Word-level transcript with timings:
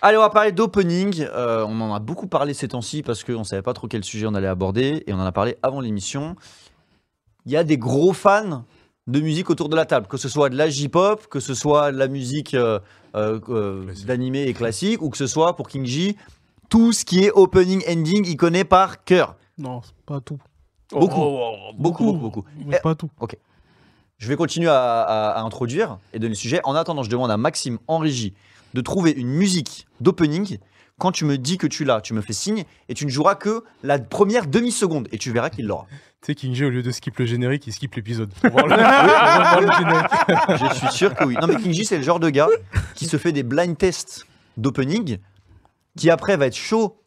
Allez, 0.00 0.16
on 0.16 0.20
va 0.20 0.30
parler 0.30 0.52
d'opening. 0.52 1.22
Euh, 1.32 1.64
on 1.68 1.80
en 1.80 1.92
a 1.94 1.98
beaucoup 1.98 2.26
parlé 2.28 2.54
ces 2.54 2.68
temps-ci 2.68 3.02
parce 3.02 3.24
qu'on 3.24 3.40
ne 3.40 3.44
savait 3.44 3.62
pas 3.62 3.72
trop 3.74 3.88
quel 3.88 4.04
sujet 4.04 4.26
on 4.26 4.34
allait 4.34 4.46
aborder 4.46 5.02
et 5.06 5.12
on 5.12 5.16
en 5.16 5.24
a 5.24 5.32
parlé 5.32 5.56
avant 5.62 5.80
l'émission. 5.80 6.36
Il 7.46 7.52
y 7.52 7.56
a 7.56 7.64
des 7.64 7.78
gros 7.78 8.12
fans 8.12 8.64
de 9.06 9.20
musique 9.20 9.50
autour 9.50 9.68
de 9.68 9.74
la 9.76 9.86
table, 9.86 10.06
que 10.06 10.16
ce 10.18 10.28
soit 10.28 10.50
de 10.50 10.56
la 10.56 10.68
J-pop, 10.68 11.26
que 11.28 11.40
ce 11.40 11.54
soit 11.54 11.90
de 11.92 11.96
la 11.96 12.08
musique 12.08 12.54
euh, 12.54 12.78
euh, 13.16 13.40
euh, 13.48 13.86
d'animé 14.06 14.42
et 14.42 14.52
classique, 14.54 15.00
ou 15.02 15.08
que 15.08 15.16
ce 15.16 15.26
soit 15.26 15.56
pour 15.56 15.66
King 15.68 15.86
J, 15.86 16.16
tout 16.68 16.92
ce 16.92 17.04
qui 17.06 17.24
est 17.24 17.30
opening, 17.32 17.82
ending, 17.90 18.24
il 18.26 18.36
connaît 18.36 18.64
par 18.64 19.02
cœur. 19.04 19.34
Non, 19.56 19.80
c'est 19.82 19.94
pas 20.04 20.20
tout. 20.20 20.38
Beaucoup. 20.92 21.20
Oh, 21.22 21.54
Beaucoup, 21.78 22.04
beaucoup, 22.04 22.18
beaucoup. 22.18 22.44
Mais 22.66 22.76
Eh, 22.78 22.82
pas 22.82 22.94
tout. 22.94 23.10
Je 24.18 24.28
vais 24.28 24.36
continuer 24.36 24.68
à, 24.68 25.00
à- 25.02 25.30
à 25.30 25.42
introduire 25.42 25.98
et 26.12 26.18
donner 26.18 26.30
le 26.30 26.34
sujet. 26.34 26.60
En 26.64 26.74
attendant, 26.74 27.02
je 27.02 27.10
demande 27.10 27.30
à 27.30 27.36
Maxime 27.36 27.78
en 27.88 27.98
régie 27.98 28.34
de 28.74 28.80
trouver 28.80 29.10
une 29.12 29.28
musique 29.28 29.86
d'opening. 30.00 30.58
Quand 30.98 31.12
tu 31.12 31.24
me 31.24 31.38
dis 31.38 31.58
que 31.58 31.66
tu 31.68 31.84
l'as, 31.84 32.00
tu 32.00 32.12
me 32.12 32.20
fais 32.20 32.32
signe 32.32 32.64
et 32.88 32.94
tu 32.94 33.04
ne 33.06 33.10
joueras 33.10 33.36
que 33.36 33.62
la 33.84 33.98
première 34.00 34.46
demi-seconde 34.48 35.08
et 35.12 35.18
tu 35.18 35.30
verras 35.32 35.48
qu'il 35.50 35.66
l'aura. 35.66 35.86
Tu 36.22 36.26
sais, 36.26 36.34
King 36.34 36.54
J, 36.54 36.64
au 36.64 36.70
lieu 36.70 36.82
de 36.82 36.90
skip 36.90 37.16
le 37.18 37.24
générique, 37.26 37.64
il 37.68 37.72
skip 37.72 37.94
l'épisode. 37.94 38.32
Pour 38.42 38.50
voir 38.50 38.66
le- 38.66 38.74
pour 38.74 38.82
voir 38.82 39.60
le 39.60 39.72
générique. 39.72 40.70
Je 40.72 40.74
suis 40.78 40.88
sûr 40.96 41.14
que 41.14 41.22
oui. 41.24 41.36
Non, 41.40 41.46
mais 41.46 41.54
King 41.56 41.72
J, 41.72 41.84
c'est 41.84 41.96
le 41.98 42.02
genre 42.02 42.18
de 42.18 42.28
gars 42.30 42.48
qui 42.96 43.06
se 43.06 43.16
fait 43.16 43.30
des 43.30 43.44
blind 43.44 43.78
tests 43.78 44.26
d'opening, 44.56 45.18
qui 45.96 46.10
après 46.10 46.36
va 46.36 46.46
être 46.46 46.56
chaud 46.56 47.00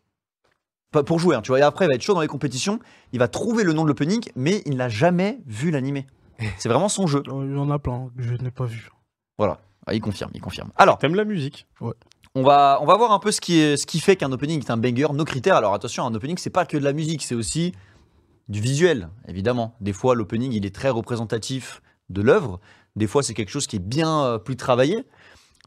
pas 0.92 1.04
pour 1.04 1.20
jouer, 1.20 1.36
hein, 1.38 1.42
tu 1.42 1.52
vois, 1.52 1.60
et 1.60 1.62
après 1.62 1.88
va 1.88 1.94
être 1.96 2.02
chaud 2.02 2.14
dans 2.14 2.22
les 2.22 2.28
compétitions. 2.28 2.80
Il 3.14 3.20
va 3.20 3.28
trouver 3.30 3.64
le 3.64 3.72
nom 3.74 3.84
de 3.84 3.88
l'opening, 3.90 4.30
mais 4.36 4.62
il 4.66 4.76
n'a 4.78 4.88
jamais 4.90 5.40
vu 5.46 5.72
l'animé. 5.72 6.06
C'est 6.58 6.68
vraiment 6.70 6.90
son 6.90 7.08
jeu. 7.08 7.24
Il 7.28 7.54
y 7.54 7.58
en 7.58 7.70
a 7.70 7.80
plein 7.80 8.10
que 8.18 8.24
je 8.24 8.34
n'ai 8.36 8.52
pas 8.52 8.66
vu. 8.66 8.90
Voilà. 9.38 9.60
Ah, 9.88 9.94
il 9.94 10.02
confirme, 10.02 10.32
il 10.34 10.42
confirme. 10.42 10.72
Alors, 10.76 10.98
T'aimes 10.98 11.16
la 11.16 11.26
musique 11.26 11.68
On 12.36 12.44
va, 12.44 12.80
on 12.82 12.86
va 12.86 12.96
voir 12.98 13.12
un 13.12 13.20
peu 13.20 13.32
ce 13.32 13.42
qui, 13.42 13.60
est, 13.60 13.78
ce 13.78 13.86
qui 13.86 14.00
fait 14.00 14.16
qu'un 14.16 14.32
opening 14.32 14.60
est 14.60 14.70
un 14.70 14.78
banger, 14.78 15.08
nos 15.14 15.26
critères. 15.26 15.56
Alors 15.56 15.74
attention, 15.74 16.06
un 16.06 16.14
opening, 16.14 16.38
c'est 16.38 16.50
pas 16.50 16.66
que 16.66 16.78
de 16.78 16.84
la 16.84 16.94
musique, 16.94 17.24
c'est 17.24 17.36
aussi 17.36 17.74
du 18.48 18.60
visuel, 18.60 19.10
évidemment. 19.28 19.76
Des 19.82 19.94
fois, 19.94 20.16
l'opening, 20.16 20.52
il 20.52 20.66
est 20.66 20.76
très 20.76 20.90
représentatif 20.90 21.82
de 22.10 22.22
l'œuvre. 22.22 22.60
Des 22.96 23.08
fois, 23.08 23.24
c'est 23.24 23.34
quelque 23.34 23.50
chose 23.50 23.68
qui 23.68 23.78
est 23.78 23.80
bien 23.80 24.24
euh, 24.24 24.38
plus 24.38 24.56
travaillé. 24.56 25.06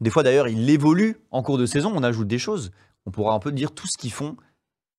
Des 0.01 0.09
fois, 0.09 0.23
d'ailleurs, 0.23 0.47
il 0.47 0.69
évolue 0.69 1.17
en 1.31 1.41
cours 1.41 1.57
de 1.57 1.65
saison, 1.65 1.91
on 1.95 2.03
ajoute 2.03 2.27
des 2.27 2.37
choses. 2.37 2.71
On 3.05 3.11
pourra 3.11 3.33
un 3.33 3.39
peu 3.39 3.51
dire 3.51 3.73
tout 3.73 3.87
ce 3.87 3.97
qui 3.97 4.09
font 4.09 4.37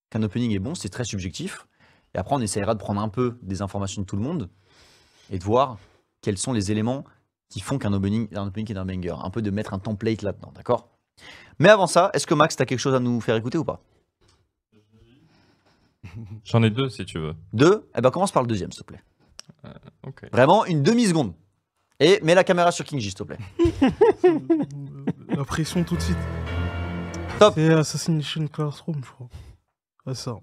qu'un 0.09 0.23
opening 0.23 0.51
est 0.53 0.59
bon, 0.59 0.75
c'est 0.75 0.89
très 0.89 1.03
subjectif. 1.03 1.67
Et 2.13 2.17
après, 2.17 2.35
on 2.35 2.41
essaiera 2.41 2.73
de 2.73 2.79
prendre 2.79 3.01
un 3.01 3.09
peu 3.09 3.37
des 3.41 3.61
informations 3.61 4.01
de 4.01 4.07
tout 4.07 4.15
le 4.15 4.23
monde 4.23 4.49
et 5.29 5.37
de 5.37 5.43
voir 5.43 5.77
quels 6.21 6.37
sont 6.37 6.53
les 6.53 6.71
éléments 6.71 7.03
qui 7.49 7.59
font 7.61 7.77
qu'un 7.77 7.93
opening, 7.93 8.27
un 8.35 8.47
opening 8.47 8.71
est 8.71 8.77
un 8.77 8.85
banger. 8.85 9.15
Un 9.23 9.29
peu 9.29 9.41
de 9.41 9.49
mettre 9.51 9.73
un 9.73 9.79
template 9.79 10.21
là-dedans, 10.21 10.51
d'accord? 10.55 10.89
Mais 11.59 11.69
avant 11.69 11.87
ça, 11.87 12.11
est-ce 12.13 12.27
que 12.27 12.33
Max, 12.33 12.55
tu 12.55 12.61
as 12.61 12.65
quelque 12.65 12.79
chose 12.79 12.93
à 12.93 12.99
nous 12.99 13.19
faire 13.21 13.35
écouter 13.35 13.57
ou 13.57 13.63
pas? 13.63 13.81
J'en 16.45 16.63
ai 16.63 16.69
deux 16.69 16.89
si 16.89 17.05
tu 17.05 17.19
veux. 17.19 17.33
Deux? 17.53 17.89
Eh 17.95 18.01
ben 18.01 18.11
commence 18.11 18.31
par 18.31 18.41
le 18.43 18.47
deuxième, 18.47 18.71
s'il 18.71 18.81
te 18.83 18.87
plaît. 18.87 19.01
Ok. 20.05 20.29
Vraiment, 20.31 20.65
une 20.65 20.83
demi-seconde. 20.83 21.33
Et 21.99 22.19
mets 22.23 22.35
la 22.35 22.43
caméra 22.43 22.71
sur 22.71 22.85
King 22.85 22.99
J, 22.99 23.09
s'il 23.09 23.15
te 23.15 23.23
plaît. 23.23 23.39
La 25.29 25.43
pression 25.43 25.83
tout 25.83 25.95
de 25.95 26.01
suite. 26.01 26.17
Top. 27.39 27.53
C'est 27.55 27.71
Assassination 27.73 28.47
Classroom, 28.47 29.01
je 29.03 29.09
crois. 29.11 29.27
Ouais, 30.05 30.15
ça. 30.15 30.35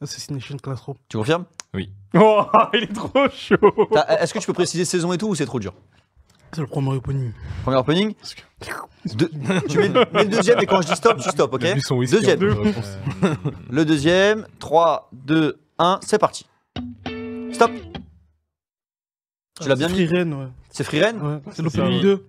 Assassination 0.00 0.56
Classroom. 0.56 0.96
Tu 1.08 1.16
confirmes? 1.16 1.44
Oh, 2.14 2.44
il 2.74 2.82
est 2.84 2.92
trop 2.94 3.28
chaud 3.30 3.56
T'as- 3.92 4.20
Est-ce 4.22 4.32
que 4.34 4.38
tu 4.38 4.46
peux 4.46 4.52
préciser 4.52 4.84
saison 4.84 5.12
et 5.12 5.18
tout 5.18 5.28
ou 5.28 5.34
c'est 5.34 5.46
trop 5.46 5.60
dur? 5.60 5.74
C'est 6.54 6.60
le 6.60 6.66
premier 6.66 6.90
opening. 6.90 7.32
Premier 7.62 7.76
opening 7.78 8.14
Parce 8.14 8.34
que- 8.34 8.42
Deux- 9.14 9.30
Tu 9.68 9.78
mets, 9.78 9.88
mets 9.88 10.24
le 10.24 10.28
deuxième 10.28 10.60
et 10.60 10.66
quand 10.66 10.80
je 10.82 10.88
dis 10.88 10.94
stop, 10.96 11.18
tu 11.20 11.28
stop, 11.28 11.52
ok 11.54 11.60
Deuxième. 12.08 12.42
Euh, 12.42 12.72
Le 13.70 13.84
deuxième, 13.84 14.46
3, 14.60 15.08
2, 15.12 15.58
1, 15.78 15.98
c'est 16.02 16.18
parti. 16.18 16.46
Stop 17.52 17.70
Tu 19.60 19.68
l'as 19.68 19.74
bien 19.76 19.88
C'est 19.88 19.94
mis 19.94 20.06
Free 20.06 20.18
Ren, 20.22 20.32
ouais. 20.32 20.46
C'est 20.70 20.84
Free 20.84 21.02
Ren 21.04 21.16
ouais. 21.20 21.38
C'est 21.52 21.62
l'opening 21.62 21.96
ouais. 21.96 22.02
2. 22.02 22.26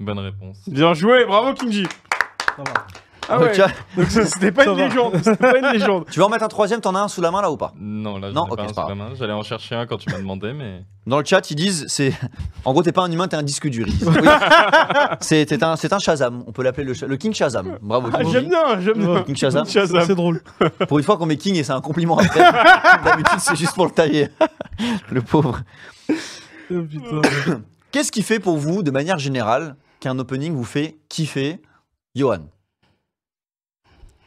bonne 0.00 0.18
réponse. 0.18 0.68
Bien 0.68 0.94
joué, 0.94 1.24
bravo 1.26 1.52
Kinji 1.54 1.86
Ça 2.56 2.62
va. 2.64 2.86
Ah 3.28 3.38
ouais, 3.38 3.52
donc 3.96 4.10
c'était 4.10 4.50
pas 4.50 4.66
une 4.66 4.76
légende, 4.76 5.14
c'était 5.16 5.36
pas 5.36 5.58
une 5.58 5.72
légende 5.72 6.06
Tu 6.10 6.18
veux 6.18 6.24
en 6.24 6.28
mettre 6.28 6.44
un 6.44 6.48
troisième, 6.48 6.80
t'en 6.80 6.94
as 6.94 7.00
un 7.00 7.08
sous 7.08 7.20
la 7.20 7.30
main 7.30 7.40
là 7.40 7.50
ou 7.50 7.56
pas? 7.56 7.72
Non, 7.78 8.18
là, 8.18 8.30
je 8.30 8.34
Non, 8.34 8.42
ok, 8.42 8.56
pas 8.56 8.62
un 8.62 8.68
sous 8.68 8.74
pas 8.74 8.88
la 8.88 8.94
main. 8.94 9.10
J'allais 9.14 9.32
en 9.32 9.42
chercher 9.42 9.76
un 9.76 9.86
quand 9.86 9.98
tu 9.98 10.10
m'as 10.10 10.18
demandé, 10.18 10.52
mais. 10.52 10.82
Dans 11.06 11.18
le 11.18 11.24
chat, 11.24 11.50
ils 11.50 11.56
disent, 11.56 11.84
c'est, 11.88 12.12
en 12.64 12.72
gros, 12.72 12.82
t'es 12.82 12.92
pas 12.92 13.02
un 13.02 13.10
humain, 13.10 13.26
t'es 13.26 13.36
un 13.36 13.42
disque 13.42 13.68
dur. 13.68 13.86
Oui. 13.88 14.28
c'est, 15.20 15.62
un, 15.62 15.76
c'est 15.76 15.92
un 15.92 15.98
Shazam. 15.98 16.44
On 16.46 16.52
peut 16.52 16.62
l'appeler 16.62 16.92
le, 16.92 17.16
King 17.16 17.32
Shazam. 17.32 17.78
Bravo. 17.82 18.08
Ah. 18.12 18.20
J'aime 18.30 18.48
bien, 18.48 18.80
j'aime 18.80 18.98
bien. 18.98 19.22
King 19.22 19.36
Shazam. 19.36 19.66
Shazam. 19.66 20.04
C'est 20.06 20.14
drôle. 20.14 20.42
Pour 20.88 20.98
une 20.98 21.04
fois 21.04 21.16
qu'on 21.16 21.26
met 21.26 21.36
King 21.36 21.56
et 21.56 21.64
c'est 21.64 21.72
un 21.72 21.80
compliment 21.80 22.18
après. 22.18 22.40
D'habitude, 23.04 23.38
c'est 23.40 23.56
juste 23.56 23.74
pour 23.74 23.86
le 23.86 23.90
tailler. 23.90 24.28
le 25.10 25.22
pauvre. 25.22 25.60
Oh, 26.08 26.82
putain. 26.88 27.20
Qu'est-ce 27.90 28.12
qui 28.12 28.22
fait 28.22 28.38
pour 28.38 28.56
vous, 28.56 28.82
de 28.82 28.90
manière 28.90 29.18
générale, 29.18 29.76
qu'un 30.00 30.18
opening 30.18 30.54
vous 30.54 30.64
fait 30.64 30.96
kiffer, 31.08 31.60
Johan 32.14 32.46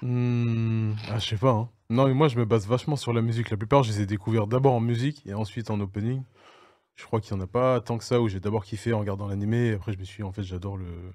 Hmm, 0.06 0.94
ah, 1.10 1.18
je 1.18 1.30
sais 1.30 1.38
pas. 1.38 1.52
hein. 1.52 1.70
Non, 1.90 2.08
mais 2.08 2.14
moi, 2.14 2.28
je 2.28 2.38
me 2.38 2.46
base 2.46 2.68
vachement 2.68 2.96
sur 2.96 3.12
la 3.12 3.22
musique. 3.22 3.50
La 3.50 3.58
plupart, 3.58 3.82
je 3.84 3.92
les 3.92 4.02
ai 4.02 4.06
découverts 4.06 4.46
d'abord 4.46 4.74
en 4.74 4.80
musique 4.80 5.26
et 5.26 5.34
ensuite 5.34 5.72
en 5.72 5.80
opening. 5.80 6.22
Je 6.96 7.04
crois 7.06 7.20
qu'il 7.22 7.32
y 7.36 7.38
en 7.38 7.42
a 7.42 7.48
pas 7.48 7.82
tant 7.82 7.98
que 7.98 8.04
ça 8.04 8.22
où 8.22 8.28
j'ai 8.28 8.40
d'abord 8.40 8.64
kiffé 8.66 8.94
en 8.94 9.00
regardant 9.00 9.28
l'animé. 9.28 9.74
Après, 9.74 9.94
je 9.94 9.98
me 9.98 10.04
suis 10.04 10.18
dit, 10.18 10.24
en 10.24 10.32
fait, 10.32 10.44
j'adore 10.44 10.78
le, 10.78 11.12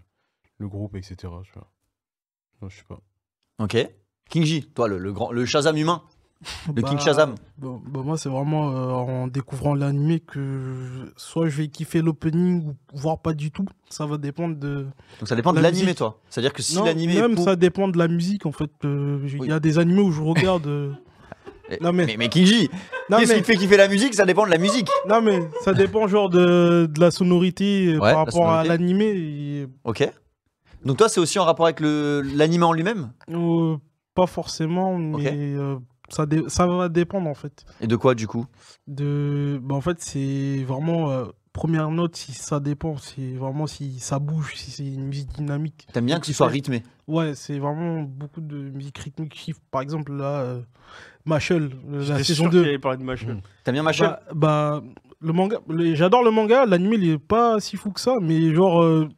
le 0.59 0.69
groupe, 0.69 0.97
etc. 0.97 1.15
Je 1.45 1.53
sais 1.53 1.61
pas. 1.61 2.69
Sais 2.69 2.85
pas. 2.89 3.01
Ok. 3.61 3.77
King 4.29 4.45
J, 4.45 4.67
toi, 4.75 4.89
le, 4.89 4.99
le 4.99 5.13
grand, 5.13 5.31
le 5.33 5.45
Shazam 5.47 5.77
humain. 5.77 6.03
Le 6.75 6.81
King 6.83 6.97
Bah, 6.97 7.05
Shazam. 7.05 7.35
Bon, 7.59 7.81
bah, 7.87 8.01
moi, 8.03 8.17
c'est 8.17 8.29
vraiment 8.31 8.71
euh, 8.71 8.91
en 8.93 9.27
découvrant 9.27 9.75
l'animé 9.75 10.21
que 10.21 11.13
soit 11.17 11.49
je 11.49 11.57
vais 11.59 11.69
kiffer 11.69 12.01
l'opening 12.01 12.67
ou 12.69 12.75
voire 12.95 13.19
pas 13.19 13.35
du 13.35 13.51
tout. 13.51 13.67
Ça 13.91 14.07
va 14.07 14.17
dépendre 14.17 14.57
de. 14.57 14.87
Donc 15.21 15.29
ça 15.29 15.37
dépend 15.37 15.53
de 15.53 15.57
La 15.61 15.71
l'animé, 15.71 15.95
toi. 15.95 16.19
C'est-à-dire 16.31 16.53
que 16.55 16.63
si 16.63 16.77
l'animé 16.83 17.21
même 17.21 17.35
pour- 17.35 17.45
ça 17.45 17.57
dépend 17.57 17.89
de 17.89 17.99
la 17.99 18.09
musique 18.09 18.47
en 18.47 18.53
fait. 18.53 18.71
Euh, 18.85 19.21
Il 19.27 19.41
Oui. 19.41 19.49
y 19.49 19.53
a 19.53 19.61
des 19.61 19.79
animés 19.79 20.01
où 20.01 20.13
je 20.13 20.23
regarde. 20.23 20.67
euh, 20.67 20.93
Eh, 21.73 21.79
non, 21.83 21.93
mais- 21.93 22.07
mais, 22.07 22.17
mais 22.17 22.29
King 22.29 22.47
J, 22.47 22.69
Non 23.11 23.19
qu'est-ce 23.19 23.31
mais, 23.33 23.37
qui 23.37 23.43
te 23.43 23.47
fait 23.53 23.57
kiffer 23.57 23.77
la 23.77 23.87
musique? 23.87 24.15
Ça 24.15 24.25
dépend 24.27 24.45
de 24.45 24.51
la 24.51 24.59
musique. 24.59 24.89
non 25.09 25.21
mais 25.23 25.41
ça 25.63 25.73
dépend 25.73 26.09
genre 26.09 26.29
de, 26.29 26.89
de 26.93 27.01
la 27.01 27.11
sonorité 27.13 27.93
la 27.93 27.99
par 28.01 28.17
rapport 28.17 28.51
à 28.51 28.65
l'animé. 28.65 29.05
et, 29.15 29.67
Ok. 29.85 30.11
Donc 30.85 30.97
toi, 30.97 31.09
c'est 31.11 31.21
aussi 31.21 31.39
en 31.39 31.45
rapport 31.45 31.67
avec 31.67 31.79
l'animé 31.81 32.65
en 32.65 32.73
lui-même? 32.73 33.13
Pas 34.15 34.27
forcément, 34.27 34.97
mais 34.99 35.55
ça, 36.11 36.27
dé- 36.27 36.45
ça 36.49 36.67
va 36.67 36.89
dépendre 36.89 37.29
en 37.29 37.35
fait. 37.35 37.65
Et 37.81 37.87
de 37.87 37.97
quoi, 37.97 38.15
du 38.15 38.27
coup? 38.27 38.47
De, 38.87 39.59
bah, 39.63 39.75
en 39.75 39.81
fait, 39.81 40.01
c'est 40.01 40.65
vraiment 40.67 41.11
euh, 41.11 41.27
première 41.53 41.91
note 41.91 42.17
si 42.17 42.33
ça 42.33 42.61
dépend, 42.61 42.97
c'est 42.99 43.33
vraiment 43.35 43.67
si 43.67 43.99
ça 43.99 44.19
bouge, 44.19 44.55
si 44.57 44.71
c'est 44.71 44.87
une 44.87 45.07
musique 45.07 45.29
dynamique. 45.33 45.87
T'aimes 45.93 46.07
bien 46.07 46.21
que 46.21 46.27
ce 46.27 46.33
soit 46.33 46.49
rythmé? 46.49 46.83
Ouais, 47.07 47.35
c'est 47.35 47.59
vraiment 47.59 48.03
beaucoup 48.03 48.41
de 48.41 48.57
musique 48.57 48.99
rythmique. 48.99 49.33
qui- 49.33 49.55
Par 49.71 49.83
exemple, 49.83 50.13
là, 50.13 50.41
euh, 50.41 50.61
Machel, 51.25 51.71
euh, 51.93 52.07
la 52.09 52.23
saison 52.23 52.45
sûr 52.45 52.51
2. 52.51 52.61
qu'il 52.61 52.69
allait 52.69 52.79
parler 52.79 52.99
de 52.99 53.03
Machel. 53.05 53.41
T'aimes 53.65 53.75
bien 53.75 53.83
Machel? 53.83 54.09
Bah, 54.09 54.21
bah, 54.35 54.83
le 55.21 55.33
manga, 55.33 55.59
le- 55.69 55.95
j'adore 55.95 56.23
le 56.25 56.31
manga, 56.31 56.67
l'anime 56.67 56.95
il 56.95 57.11
est 57.11 57.19
pas 57.19 57.61
si 57.61 57.77
fou 57.77 57.91
que 57.91 58.01
ça, 58.01 58.15
mais 58.23 58.55
genre, 58.55 58.83
euh, 58.83 59.09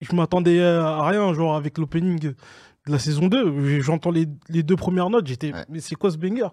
je 0.00 0.14
m'attendais 0.14 0.62
à 0.62 1.04
rien, 1.06 1.32
genre 1.34 1.56
avec 1.56 1.78
l'opening 1.78 2.32
de 2.86 2.92
la 2.92 2.98
saison 2.98 3.26
2. 3.28 3.80
J'entends 3.80 4.10
les, 4.10 4.26
les 4.48 4.62
deux 4.62 4.76
premières 4.76 5.10
notes, 5.10 5.26
j'étais, 5.26 5.52
Ouais. 5.52 5.64
mais 5.68 5.80
c'est 5.80 5.94
quoi 5.94 6.10
ce 6.10 6.16
banger? 6.16 6.48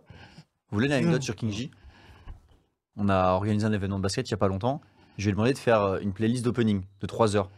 Vous 0.69 0.77
voulez 0.77 0.87
une 0.87 0.93
anecdote 0.93 1.19
Mm. 1.19 1.23
sur 1.23 1.35
King 1.35 1.51
J 1.51 1.71
On 2.97 3.09
a 3.09 3.33
organisé 3.33 3.65
un 3.65 3.71
événement 3.73 3.97
de 3.97 4.03
basket 4.03 4.27
il 4.27 4.31
y 4.31 4.33
a 4.33 4.37
pas 4.37 4.47
longtemps. 4.47 4.81
Je 5.17 5.25
lui 5.25 5.29
ai 5.29 5.33
demandé 5.33 5.53
de 5.53 5.57
faire 5.59 5.81
euh, 5.81 5.99
une 5.99 6.11
playlist 6.13 6.43
d'opening 6.43 6.83
de 7.01 7.07
3 7.07 7.35
heures. 7.35 7.49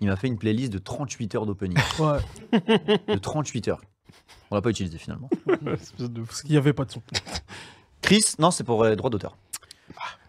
Il 0.00 0.08
m'a 0.08 0.16
fait 0.16 0.26
une 0.28 0.38
playlist 0.38 0.72
de 0.72 0.78
38 0.78 1.34
heures 1.34 1.46
d'opening. 1.46 1.76
Ouais, 1.98 2.18
de 3.14 3.18
38 3.18 3.68
heures. 3.68 3.80
On 4.50 4.54
l'a 4.54 4.62
pas 4.62 4.70
utilisé 4.70 4.96
finalement. 4.98 5.28
Parce 5.64 6.42
qu'il 6.42 6.54
y 6.54 6.56
avait 6.56 6.72
pas 6.72 6.84
de 6.86 6.90
son. 6.90 7.02
Chris, 8.00 8.24
non, 8.38 8.50
c'est 8.50 8.64
pour 8.64 8.82
euh, 8.82 8.90
les 8.90 8.96
droits 8.96 9.10
d'auteur. 9.10 9.36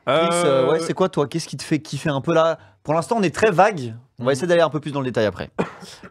Euh, 0.09 0.29
Euh, 0.45 0.71
ouais, 0.71 0.79
c'est 0.79 0.93
quoi 0.93 1.09
toi? 1.09 1.27
Qu'est-ce 1.27 1.47
qui 1.47 1.57
te 1.57 1.63
fait 1.63 1.79
kiffer 1.79 2.09
un 2.09 2.21
peu? 2.21 2.33
Là 2.33 2.57
Pour 2.83 2.93
l'instant, 2.93 3.17
on 3.19 3.23
est 3.23 3.33
très 3.33 3.51
vague. 3.51 3.95
On 4.19 4.23
va 4.25 4.29
Mm. 4.29 4.33
essayer 4.33 4.47
d'aller 4.47 4.61
un 4.61 4.69
peu 4.69 4.79
plus 4.79 4.91
dans 4.91 4.99
le 5.01 5.05
détail 5.05 5.25
après. 5.25 5.49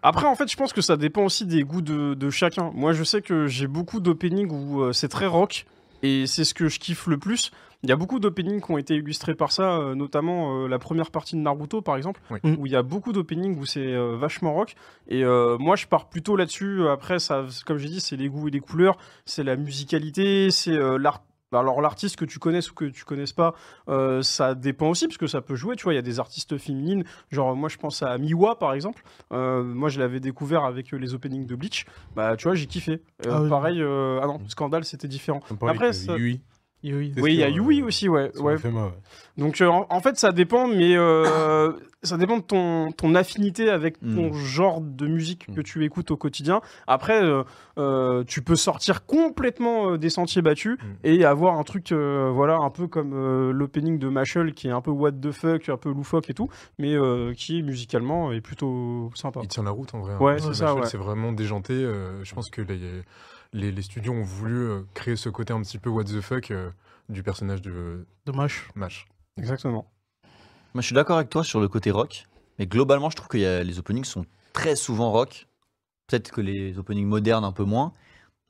Après, 0.03 0.27
en 0.27 0.35
fait, 0.35 0.51
je 0.51 0.57
pense 0.57 0.73
que 0.73 0.81
ça 0.81 0.97
dépend 0.97 1.25
aussi 1.25 1.45
des 1.47 1.63
goûts 1.65 1.83
de, 1.83 2.15
de 2.15 2.31
chacun. 2.31 2.71
Moi, 2.75 2.93
je 2.93 3.03
sais 3.05 3.21
que 3.23 3.47
j'ai 3.47 3.67
beaucoup 3.67 4.01
d'openings 4.01 4.51
où 4.51 4.83
euh, 4.83 4.93
c'est 4.93 5.09
très 5.09 5.27
rock, 5.27 5.67
et 6.03 6.27
c'est 6.27 6.45
ce 6.45 6.55
que 6.55 6.69
je 6.69 6.79
kiffe 6.79 7.07
le 7.07 7.19
plus. 7.19 7.51
Il 7.85 7.89
y 7.89 7.93
a 7.93 7.97
beaucoup 7.97 8.19
d'openings 8.19 8.61
qui 8.61 8.71
ont 8.73 8.79
été 8.79 8.95
illustrés 8.97 9.35
par 9.35 9.53
ça, 9.53 9.77
euh, 9.79 9.95
notamment 9.95 10.65
euh, 10.65 10.69
la 10.69 10.79
première 10.81 11.11
partie 11.13 11.37
de 11.37 11.41
Naruto, 11.41 11.81
par 11.81 11.97
exemple, 11.97 12.21
Oui. 12.31 12.41
Où 12.59 12.67
il 12.67 12.73
y 12.73 12.77
a 12.77 12.83
beaucoup 12.83 13.13
d'openings 13.13 13.59
où 13.59 13.67
c'est 13.67 13.81
euh, 13.95 14.17
vachement 14.17 14.53
rock. 14.53 14.75
Et 15.09 15.23
moi, 15.25 15.77
je 15.77 15.87
pars 15.87 16.09
plutôt 16.09 16.37
là-dessus. 16.37 16.89
Après, 16.89 17.19
ça, 17.19 17.45
comme 17.67 17.79
j'ai 17.79 17.89
dit, 17.89 18.01
c'est 18.01 18.17
les 18.17 18.29
goûts 18.29 18.49
et 18.49 18.51
les 18.51 18.61
couleurs, 18.61 18.97
c'est 19.27 19.43
la 19.45 19.57
musicalité, 19.57 20.51
c'est 20.51 20.77
l'art 20.99 21.23
Alors 21.53 21.81
l'artiste 21.81 22.17
que 22.17 22.25
tu 22.27 22.39
connaisses 22.39 22.71
ou 22.71 22.75
que 22.75 22.85
tu 22.85 23.05
connaisses 23.05 23.33
pas, 23.33 23.55
euh, 23.89 24.21
ça 24.23 24.55
dépend 24.55 24.89
aussi 24.91 25.07
parce 25.07 25.17
que 25.17 25.27
ça 25.27 25.41
peut 25.41 25.55
jouer. 25.55 25.77
Tu 25.77 25.85
vois, 25.85 25.95
il 25.95 25.97
y 25.97 25.99
a 25.99 26.03
des 26.03 26.21
artistes 26.21 26.59
féminines, 26.59 27.05
genre 27.31 27.57
moi 27.57 27.69
je 27.71 27.79
pense 27.79 28.03
à 28.03 28.19
Miwa 28.19 28.59
par 28.59 28.75
exemple. 28.75 29.03
Euh, 29.33 29.63
moi 29.63 29.89
je 29.89 29.99
l'avais 29.99 30.21
découvert 30.21 30.65
avec 30.65 30.93
euh, 30.93 30.99
les 30.99 31.15
openings 31.15 31.47
de 31.47 31.55
Bleach. 31.55 31.87
Bah 32.15 32.37
tu 32.37 32.45
vois, 32.49 32.55
j'ai 32.55 32.67
kiffé. 32.67 33.01
Euh, 33.27 33.31
Ah 33.33 33.43
oui. 33.43 33.49
pareil, 33.49 33.81
euh, 33.81 34.21
ah 34.23 34.27
non, 34.27 34.41
Scandale 34.49 34.85
c'était 34.85 35.09
différent. 35.09 35.41
Après, 35.67 35.93
ça- 35.95 36.17
Yui, 36.19 36.41
Oui, 36.85 37.13
il 37.17 37.35
y 37.35 37.43
a 37.43 37.49
Yui 37.49 37.83
euh, 37.83 37.87
aussi, 37.87 38.09
ouais. 38.09 38.31
sur 38.35 38.45
ouais. 38.45 38.57
FMA, 38.57 38.85
ouais. 38.87 38.93
Donc 39.37 39.61
euh, 39.61 39.67
en, 39.67 39.87
en 39.91 40.01
fait 40.01 40.17
ça 40.17 40.31
dépend, 40.33 40.69
mais 40.69 40.97
euh, 40.97 41.73
ça 42.05 42.17
dépend 42.17 42.37
de 42.37 42.43
ton, 42.43 42.93
ton 42.93 43.15
affinité 43.17 43.69
avec 43.69 43.99
ton 44.01 44.31
Mm. 44.31 44.33
genre 44.35 44.81
de 44.81 45.07
musique 45.09 45.47
que 45.53 45.61
Mm. 45.61 45.65
tu 45.65 45.85
écoutes 45.85 46.11
au 46.13 46.17
quotidien. 46.17 46.61
Après, 46.87 47.23
euh, 47.23 47.43
euh, 47.79 48.23
tu 48.25 48.43
peux 48.43 48.55
sortir 48.57 49.07
complètement 49.07 49.91
euh, 49.93 49.99
des 49.99 50.09
sentiers 50.11 50.41
battus 50.43 50.79
Mm. 50.79 50.87
et 51.05 51.25
avoir 51.25 51.59
un 51.59 51.65
truc, 51.65 51.91
euh, 51.91 52.31
voilà, 52.33 52.57
un 52.59 52.71
peu 52.71 52.87
comme 52.87 53.13
euh, 53.13 53.53
l'opening 53.53 53.99
de 53.99 54.09
Mashal 54.09 54.53
qui 54.55 54.69
est 54.69 54.73
un 54.73 54.81
peu 54.81 54.93
what 54.93 55.13
the 55.13 55.33
fuck, 55.33 55.69
un 55.69 55.77
peu 55.77 55.91
loufoque 55.91 56.31
et 56.31 56.35
tout, 56.35 56.49
mais 56.79 56.95
euh, 56.95 57.33
qui 57.35 57.63
musicalement 57.65 58.31
est 58.33 58.41
plutôt 58.41 59.11
sympa. 59.15 59.41
Il 59.43 59.49
tient 59.49 59.65
la 59.65 59.71
route 59.71 59.95
en 59.95 60.01
vrai. 60.01 60.15
hein. 60.15 60.19
Ouais, 60.23 60.39
c'est 60.39 60.55
ça, 60.55 60.75
ouais. 60.77 60.87
C'est 60.87 60.97
vraiment 60.99 61.33
déjanté. 61.33 61.73
euh, 61.75 62.23
je 62.25 62.35
pense 62.35 62.51
que 62.51 62.61
les, 62.63 62.79
les, 63.53 63.73
les 63.73 63.83
studios 63.83 64.13
ont 64.13 64.23
voulu 64.23 64.57
euh, 64.57 64.83
créer 64.95 65.17
ce 65.17 65.29
côté 65.29 65.53
un 65.53 65.63
petit 65.63 65.79
peu 65.79 65.91
what 65.91 66.05
the 66.05 66.21
fuck 66.21 66.51
euh, 66.51 66.71
du 67.09 67.23
personnage 67.23 67.63
de 67.63 68.07
Dommage. 68.27 68.69
Mash. 68.75 69.07
Exactement. 69.39 69.91
Moi, 70.75 70.83
je 70.83 70.87
suis 70.87 70.95
d'accord 70.95 71.17
avec 71.17 71.31
toi 71.31 71.43
sur 71.45 71.61
le 71.61 71.69
côté 71.69 71.91
rock, 71.91 72.27
mais 72.59 72.67
globalement, 72.67 73.09
je 73.11 73.17
trouve 73.17 73.29
que 73.29 73.39
y 73.39 73.47
a- 73.47 73.65
les 73.65 73.79
openings 73.79 74.05
sont 74.05 74.27
très 74.53 74.77
souvent 74.77 75.11
rock. 75.11 75.47
Peut-être 76.07 76.31
que 76.31 76.41
les 76.41 76.79
openings 76.79 77.07
modernes 77.07 77.45
un 77.45 77.53
peu 77.53 77.65
moins, 77.65 77.93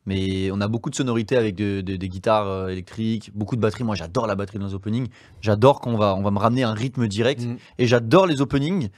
mais 0.06 0.50
on 0.50 0.60
a 0.60 0.68
beaucoup 0.68 0.90
de 0.90 0.94
sonorités 0.94 1.36
avec 1.36 1.54
de- 1.54 1.80
de- 1.80 1.96
des 1.96 2.08
guitares 2.08 2.46
euh, 2.48 2.68
électriques, 2.68 3.30
beaucoup 3.34 3.56
de 3.56 3.60
batterie. 3.60 3.84
Moi, 3.84 3.94
j'adore 3.94 4.26
la 4.26 4.34
batterie 4.34 4.58
dans 4.58 4.66
les 4.66 4.74
openings. 4.74 5.08
J'adore 5.40 5.80
quand 5.80 5.90
on 5.92 5.96
va, 5.98 6.14
on 6.16 6.22
va 6.22 6.30
me 6.30 6.38
ramener 6.38 6.62
un 6.64 6.74
rythme 6.74 7.06
direct, 7.06 7.42
Mm. 7.42 7.56
et 7.78 7.86
j'adore 7.86 8.26
les 8.26 8.40
openings 8.40 8.88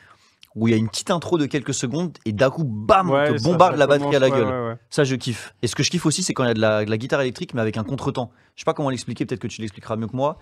où 0.57 0.67
il 0.67 0.73
y 0.73 0.75
a 0.75 0.77
une 0.77 0.89
petite 0.89 1.11
intro 1.11 1.39
de 1.39 1.47
quelques 1.47 1.75
secondes 1.75 2.17
et 2.25 2.33
d'un 2.33 2.51
coup, 2.51 2.65
bam, 2.65 3.11
on 3.11 3.25
te 3.25 3.43
bombarde 3.43 3.75
ça 3.75 3.79
la 3.79 3.87
batterie 3.87 4.17
à 4.17 4.19
la 4.19 4.31
gueule. 4.31 4.45
ouais, 4.47 4.51
ouais, 4.51 4.69
ouais. 4.71 4.77
Ça, 4.91 5.05
je 5.05 5.15
kiffe. 5.15 5.55
Et 5.63 5.67
ce 5.69 5.77
que 5.77 5.83
je 5.83 5.91
kiffe 5.91 6.07
aussi, 6.07 6.23
c'est 6.23 6.35
quand 6.35 6.43
il 6.45 6.49
y 6.49 6.51
a 6.51 6.55
de 6.55 6.61
la, 6.61 6.85
de 6.85 6.91
la 6.91 6.99
guitare 6.99 7.21
électrique, 7.21 7.55
mais 7.55 7.61
avec 7.61 7.77
un 7.77 7.85
contretemps. 7.85 8.31
Je 8.57 8.63
sais 8.63 8.65
pas 8.65 8.75
comment 8.75 8.91
l'expliquer, 8.91 9.27
peut-être 9.27 9.41
que 9.41 9.47
tu 9.49 9.61
l'expliqueras 9.61 9.97
mieux 9.97 10.09
que 10.09 10.17
moi. 10.17 10.39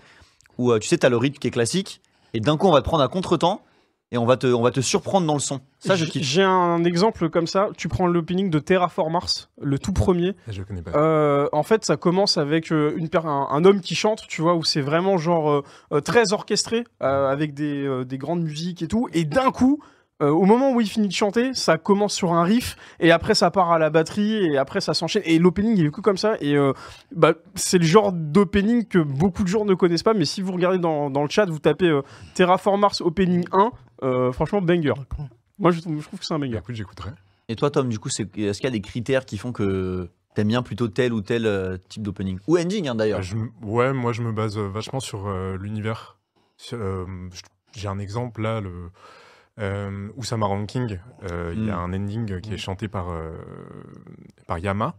Où 0.57 0.71
euh, 0.71 0.79
tu 0.79 0.87
sais, 0.87 0.97
tu 0.97 1.05
as 1.05 1.09
le 1.09 1.17
rythme 1.17 1.37
qui 1.37 1.47
est 1.47 1.51
classique, 1.51 2.01
et 2.33 2.39
d'un 2.39 2.57
coup, 2.57 2.67
on 2.67 2.71
va 2.71 2.79
te 2.81 2.85
prendre 2.85 3.03
un 3.03 3.07
contretemps, 3.07 3.61
et 4.11 4.17
on 4.17 4.25
va 4.25 4.37
te, 4.37 4.47
on 4.47 4.63
va 4.63 4.71
te 4.71 4.81
surprendre 4.81 5.27
dans 5.27 5.35
le 5.35 5.39
son. 5.39 5.61
Ça, 5.77 5.95
je 5.95 6.03
kiffe. 6.05 6.23
J'ai 6.23 6.41
un 6.41 6.83
exemple 6.83 7.29
comme 7.29 7.45
ça. 7.45 7.69
Tu 7.77 7.87
prends 7.87 8.07
l'opening 8.07 8.49
de 8.49 8.57
Terraform 8.57 9.13
Mars, 9.13 9.51
le 9.61 9.77
tout 9.77 9.93
premier. 9.93 10.33
Je 10.47 10.63
connais 10.63 10.81
pas. 10.81 10.91
Euh, 10.97 11.47
en 11.51 11.61
fait, 11.61 11.85
ça 11.85 11.95
commence 11.95 12.37
avec 12.37 12.71
euh, 12.71 12.93
une 12.97 13.07
per- 13.09 13.19
un, 13.25 13.47
un 13.51 13.63
homme 13.65 13.81
qui 13.81 13.93
chante, 13.93 14.23
tu 14.27 14.41
vois, 14.41 14.55
où 14.55 14.63
c'est 14.63 14.81
vraiment 14.81 15.19
genre 15.19 15.63
euh, 15.93 16.01
très 16.01 16.33
orchestré, 16.33 16.85
euh, 17.03 17.29
avec 17.29 17.53
des, 17.53 17.85
euh, 17.85 18.03
des 18.03 18.17
grandes 18.17 18.41
musiques 18.41 18.81
et 18.81 18.87
tout. 18.87 19.07
Et 19.13 19.25
d'un 19.25 19.51
coup, 19.51 19.79
euh, 20.21 20.29
au 20.29 20.43
moment 20.45 20.71
où 20.73 20.81
il 20.81 20.87
finit 20.87 21.07
de 21.07 21.13
chanter, 21.13 21.53
ça 21.53 21.77
commence 21.77 22.13
sur 22.13 22.33
un 22.33 22.43
riff, 22.43 22.75
et 22.99 23.11
après 23.11 23.35
ça 23.35 23.51
part 23.51 23.71
à 23.71 23.79
la 23.79 23.89
batterie, 23.89 24.35
et 24.45 24.57
après 24.57 24.81
ça 24.81 24.93
s'enchaîne. 24.93 25.23
Et 25.25 25.39
l'opening, 25.39 25.77
il 25.77 25.85
est 25.85 25.91
que 25.91 26.01
comme 26.01 26.17
ça. 26.17 26.35
Et 26.41 26.55
euh, 26.57 26.73
bah, 27.15 27.33
c'est 27.55 27.77
le 27.77 27.85
genre 27.85 28.11
d'opening 28.11 28.85
que 28.85 28.99
beaucoup 28.99 29.43
de 29.43 29.47
gens 29.47 29.63
ne 29.65 29.73
connaissent 29.75 30.03
pas, 30.03 30.13
mais 30.13 30.25
si 30.25 30.41
vous 30.41 30.51
regardez 30.51 30.77
dans, 30.77 31.09
dans 31.09 31.23
le 31.23 31.29
chat, 31.29 31.45
vous 31.45 31.59
tapez 31.59 31.87
euh, 31.87 32.01
Terraform 32.35 32.81
Mars 32.81 33.01
Opening 33.01 33.45
1, 33.51 33.71
euh, 34.03 34.31
franchement, 34.31 34.61
banger. 34.61 34.93
Moi, 35.57 35.71
je, 35.71 35.79
trouve- 35.81 35.99
je 35.99 36.05
trouve 36.07 36.19
que 36.19 36.25
c'est 36.25 36.33
un 36.33 36.39
Bah, 36.39 36.45
banger. 36.47 36.57
écoute, 36.59 36.75
j'écouterai. 36.75 37.11
Et 37.47 37.55
toi, 37.55 37.69
Tom, 37.71 37.89
du 37.89 37.97
coup, 37.99 38.09
est-ce 38.09 38.23
qu'il 38.23 38.43
y 38.63 38.67
a 38.67 38.71
des 38.71 38.81
critères 38.81 39.25
qui 39.25 39.37
font 39.37 39.51
que 39.51 40.09
t'aimes 40.35 40.49
bien 40.49 40.61
plutôt 40.61 40.87
tel 40.87 41.13
ou 41.13 41.21
tel 41.21 41.45
euh, 41.45 41.77
type 41.89 42.03
d'opening? 42.03 42.39
Ou 42.47 42.57
ending, 42.57 42.87
hein, 42.87 42.95
d'ailleurs. 42.95 43.21
M- 43.31 43.49
ouais, 43.63 43.91
moi 43.93 44.11
je 44.13 44.21
me 44.21 44.31
base 44.31 44.57
euh, 44.57 44.67
vachement 44.67 44.99
sur 44.99 45.27
euh, 45.27 45.57
l'univers. 45.59 46.17
Euh, 46.73 47.05
J'ai 47.75 47.87
un 47.87 47.97
exemple 47.99 48.41
là, 48.41 48.61
le 48.61 48.91
euh, 49.59 50.09
Oussama 50.15 50.45
Ranking. 50.45 50.99
euh, 51.29 51.53
Il 51.55 51.65
y 51.65 51.69
a 51.69 51.75
Mm. 51.77 51.79
un 51.79 51.93
ending 51.93 52.41
qui 52.41 52.53
est 52.53 52.57
chanté 52.57 52.87
par, 52.87 53.09
euh, 53.09 53.37
par 54.47 54.59
Yama. 54.59 54.95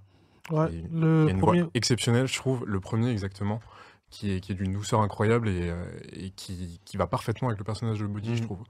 Ouais, 0.50 0.72
Et- 0.72 0.82
le 0.92 1.22
Il 1.22 1.26
y 1.26 1.28
a 1.28 1.32
une 1.32 1.40
premier. 1.40 1.62
voix 1.62 1.70
exceptionnelle, 1.74 2.26
je 2.26 2.36
trouve, 2.36 2.64
le 2.66 2.80
premier 2.80 3.10
exactement, 3.10 3.60
qui 4.10 4.32
est, 4.32 4.40
qui 4.40 4.52
est 4.52 4.54
d'une 4.56 4.72
douceur 4.72 5.00
incroyable 5.00 5.48
et, 5.48 5.70
euh, 5.70 5.84
et 6.12 6.30
qui, 6.30 6.80
qui 6.84 6.96
va 6.96 7.06
parfaitement 7.06 7.48
avec 7.48 7.58
le 7.58 7.64
personnage 7.64 8.00
de 8.00 8.06
Body, 8.06 8.34
je 8.36 8.40
Mhm. 8.40 8.46
trouve. 8.46 8.64